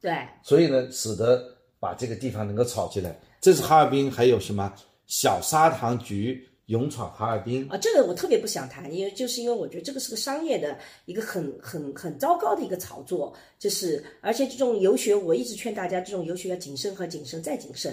[0.00, 1.42] 对，所以呢，使得
[1.80, 3.18] 把这个地方能够炒起来。
[3.40, 4.72] 这是哈尔滨，还有什么
[5.06, 7.76] 小砂糖橘勇闯哈尔滨啊？
[7.76, 17.92] 这个我特别不想谈，因为就是因为我觉得这个是个商业的一个很很很糟糕的一个炒作，就是而且这种游学，我一直劝大家，这种游学要谨慎和谨慎再谨慎。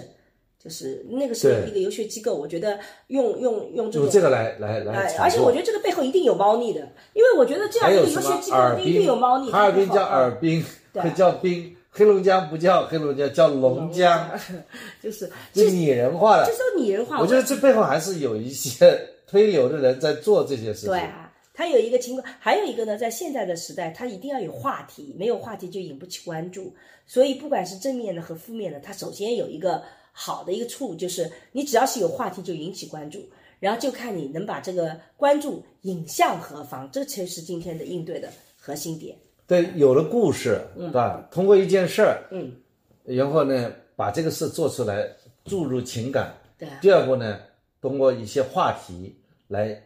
[0.64, 6.80] 就是那个是一个游学机构，我觉得用用用这种这个来来来，而且我觉得这个背后一定有猫腻的，
[7.12, 9.52] 因为我觉得这样一个游学机构一定有猫腻。
[9.52, 14.30] 哈尔滨叫尔滨，会叫滨；黑龙江不叫黑龙江，叫龙江，
[15.02, 17.20] 就是就拟人化了，这是拟人化。
[17.20, 18.98] 我觉得这背后还是有一些
[19.28, 20.88] 推流的人在做这些事情。
[20.88, 26.74] 对啊，他有一个情况，还有一个呢，在现在的时代，他一定要有话题，没有话题就引不起关注。
[27.06, 29.82] 所以不管是正面的和负面的，他首先有一个。
[30.16, 39.18] 好的一个处就是，你只要是有话题就引起关注，然后就看你能把这个关注引向何方，这才是今天的应对的核心点。
[39.44, 41.28] 对，有了故事，嗯对吧？
[41.32, 42.54] 通过一件事儿，嗯，
[43.02, 45.04] 然后呢，把这个事做出来，
[45.44, 46.32] 注入情感。
[46.56, 46.68] 对。
[46.80, 47.40] 第二步呢，
[47.80, 49.82] 通过一些话题来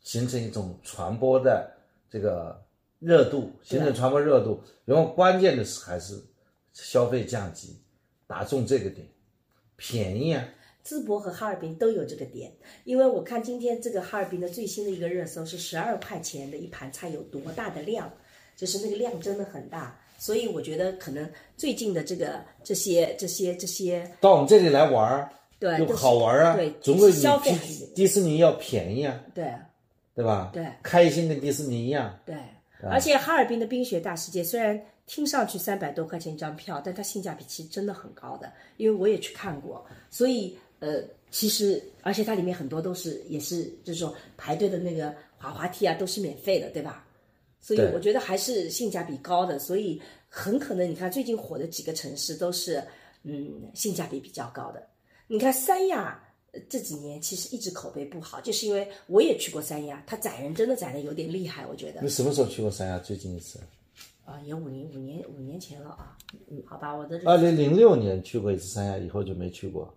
[0.00, 1.72] 形成一种传播的
[2.10, 2.62] 这个
[2.98, 4.62] 热度，形成传播热度。
[4.84, 6.14] 然后关键的是还是
[6.74, 7.80] 消费降级，
[8.26, 9.06] 打中这个点。
[9.82, 10.48] 便宜啊！
[10.86, 12.52] 淄博和哈尔滨都有这个点，
[12.84, 18.08] 因为我看今天这个哈尔滨的最新的一个热搜是十二块钱的一盘菜有多大的量，
[18.56, 25.28] 就是那个量真的很大，所以我觉得可能最近的这个这些这些这些到我们这里来玩儿，
[25.58, 27.18] 对，又好玩啊，对，总归比
[27.94, 29.52] 迪士尼要便宜啊，对，
[30.14, 30.50] 对吧？
[30.52, 32.36] 对，开心跟迪士尼一样，对，
[32.88, 34.80] 而且哈尔滨的冰雪大世界虽然。
[35.06, 47.06] 听上去三百多块钱一张票，但它性价比其实真的很高的，因为我也去看过，所以呃，其实而且它里面很多都是也是就是说排队的那个滑滑梯啊都是免费的，对吧？
[47.60, 52.82] 所以我觉得还是性价比高的，所以很可能你看最近火的几个城市都是
[53.22, 54.84] 嗯性价比比较高的。
[55.28, 56.20] 你看三亚
[56.68, 62.02] 这几年其实一直口碑不好，就是因为我也去过三亚，它宰人真的宰的有点厉害，我觉得。
[62.02, 62.98] 你什么时候去过三亚？
[62.98, 63.58] 最近一次？
[64.32, 66.16] 啊，也五年五年五年前了啊，
[66.50, 69.94] 嗯，好吧，我的二零零六年去过一次三亚，以后就没去过。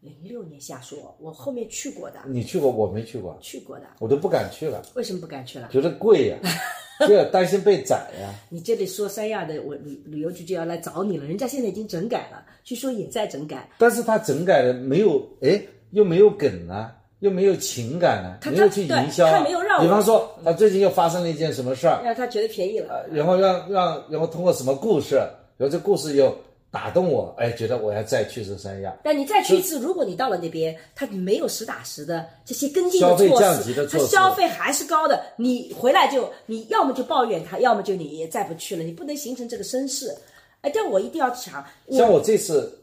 [0.00, 2.20] 零六年瞎说，我后面去过的。
[2.26, 3.36] 你去过，我没去过。
[3.40, 4.82] 去过的，我都不敢去了。
[4.94, 5.68] 为什么不敢去了？
[5.72, 6.38] 觉得贵呀，
[7.08, 8.34] 就担心被宰呀。
[8.50, 11.24] 你这里说三亚的，我旅旅游局就要来找你了。
[11.24, 13.68] 人家现在已经整改了，据说也在整改。
[13.78, 15.26] 但是他整改了没有？
[15.40, 15.60] 哎，
[15.92, 16.94] 又没有梗啊。
[17.20, 19.30] 又没有情感呢，没有去营销。
[19.30, 19.82] 他没有让我。
[19.82, 23.06] 比方说，他最近又发生了一件什么事儿，让他觉得便宜了。
[23.10, 25.16] 然后让让，然后通过什么故事，
[25.56, 26.32] 然后这故事又
[26.70, 28.96] 打动我，哎，觉得我要再去这三亚。
[29.02, 40.14] 但你再去一次，如果你到了那边，他没有实打实的这些跟进的措施，消费降级的措施，消费还是高的，你回来就你要么就抱怨他，要么就你再不去了，你不能形成这个声势。
[40.60, 42.78] 哎，但我一定要讲，像我这次，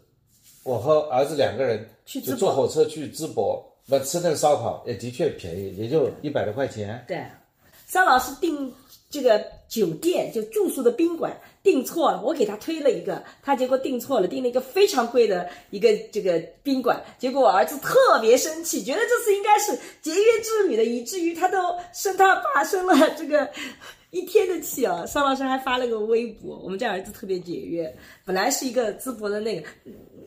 [0.63, 3.63] 我和儿子两个人去坐火车去淄博。
[3.87, 7.03] 那吃那个烧烤也的确便宜，也就一百多块钱。
[7.07, 7.23] 对，
[7.87, 8.73] 张老师订
[9.11, 19.71] 这个酒店就住宿的宾馆订错了，我给他推了一个，他结果订错了，订了一个非常贵的一个这个宾馆，结果我儿子特别生气，觉得这次应该是
[20.01, 21.57] 节约之旅的，以至于他都
[21.93, 23.47] 生他爸生了这个
[24.09, 25.05] 一天的气啊。
[25.05, 29.67] 邵老师还发了个微博，我们家儿子特别节约，本来是一个淄博的那个，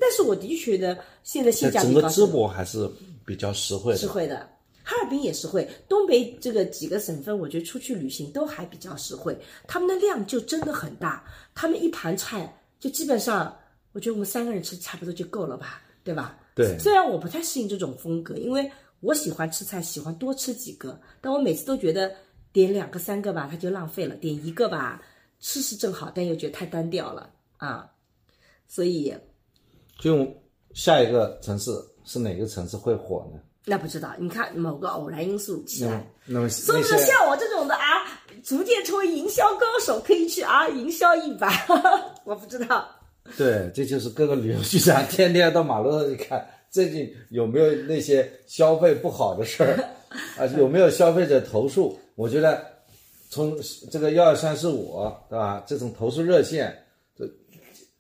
[0.01, 2.01] 但是我的确觉得现在性价比高。
[2.01, 2.89] 整个淄博还是。
[3.29, 4.49] 比较实惠，实惠的，
[4.83, 9.39] 哈尔滨也实惠，东北这个几个省份，我觉得出去旅行都还比较实惠。
[9.66, 11.22] 他们的量就真的很大，
[11.55, 12.51] 他们一盘菜
[12.81, 13.55] 就基本上，
[13.93, 16.39] 我觉得我们三个人吃差不多就够了吧，对吧？
[16.55, 22.11] 对虽然我不太适应这种风格，因为我喜欢吃菜，喜欢多吃几个，但我每次都觉得
[22.51, 25.03] 点两个三个吧，它就浪费了；点一个吧，
[25.39, 27.93] 吃是正好，但又觉得太单调了啊。
[28.66, 29.14] 所以
[29.99, 30.26] 就
[30.72, 31.70] 下一个城市
[32.09, 33.39] 是哪个城市会火呢？
[33.65, 37.83] 那不知道，你看某个偶然因素起来，那么说不那些定像我这种的啊，
[38.43, 41.53] 逐渐成为营销高手，可以去啊营销一把。
[42.25, 42.89] 我不知道，
[43.37, 49.77] 对，这就是各个旅游局长天天到马路上去看，最近有没有那些消费不好的事儿
[50.41, 50.47] 啊？
[50.57, 51.99] 有没有消费者投诉？
[52.15, 52.65] 我觉得
[53.29, 53.55] 从
[53.91, 55.63] 这个幺二三四五，对吧？
[55.67, 56.75] 这种投诉热线，
[57.15, 57.29] 这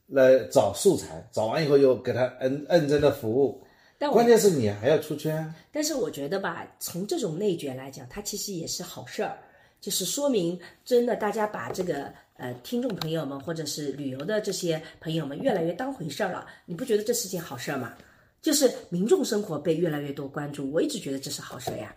[0.06, 3.62] 来找素材，找完以后又给他摁认真的服务。
[3.98, 9.36] 但关键是你还要出圈，但是我觉得吧，从这种内卷来讲，它其实也是好事儿，
[9.80, 16.46] 就是说明真的大家把这个呃听众朋友们或者是旅游的这些朋友们越来越当回事儿了。
[16.64, 17.92] 你不觉得这是件好事儿吗？
[18.40, 21.92] 就是民众生活被越来越多关注，我一直觉得这是好事儿呀，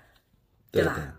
[0.72, 1.16] 对吧？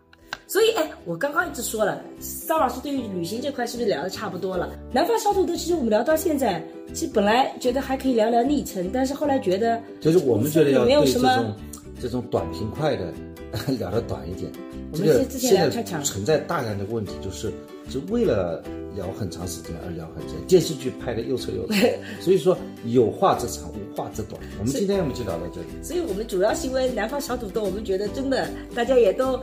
[0.46, 2.00] 所以，哎，我刚刚一直说了，
[2.46, 4.70] 张老师对于旅行这块是不是聊的差不多了？
[4.92, 6.62] 南方小土豆，其实我们聊到现在，
[6.92, 11.54] 其实本来觉得还可以聊聊历程，但是后来觉得就是我们觉得要没有对这什么种
[12.00, 13.12] 这种短平快的
[13.78, 14.50] 聊的短一点。
[14.92, 17.50] 我这个们之前现在聊太长了存在大量的问题，就是
[17.88, 18.62] 是为了
[18.94, 21.78] 聊很长时间而聊很长，电视剧拍的又臭又长，
[22.20, 22.56] 所以说
[22.86, 24.40] 有话则长，无话则短。
[24.58, 25.66] 我们今天我们就聊到这里。
[25.82, 29.38] 所以我们主要是因为南方小土豆，我们觉得真的大家也都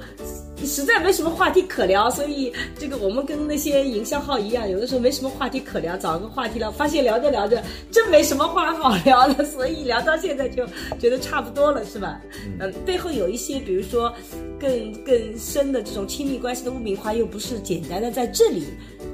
[0.63, 10.65] 实在没什么话题可聊，所以这个我们跟那些营销号一样，有的时候没什么话题可聊，找个话题聊，发现聊着聊着真没什么话好聊了，所以聊到现在就
[10.99, 12.21] 觉得差不多了，是吧？
[12.59, 14.13] 嗯，背后有一些比如说
[14.59, 18.65] 更更深的这种亲密关系的污名化，又不是简单的在这里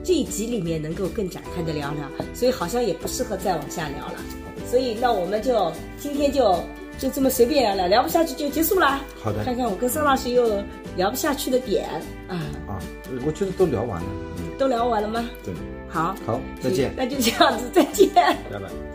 [0.03, 4.15] 这一集里面能够更展开的聊聊，所以好像也不适合再往下聊了。
[4.69, 6.59] 所以那我们就今天就
[6.97, 9.01] 就这么随便聊聊，聊不下去就结束啦。
[9.21, 10.61] 好的看看我跟孙老师又
[10.95, 11.87] 聊不下去的点
[12.27, 12.35] 啊，
[12.67, 12.79] 啊，
[13.25, 14.07] 我觉得都聊完了。
[14.37, 15.29] 嗯，都聊完了吗？
[15.43, 15.53] 对，
[15.87, 18.09] 好，好，再见，那就这样子，再见。
[18.13, 18.94] 拜拜。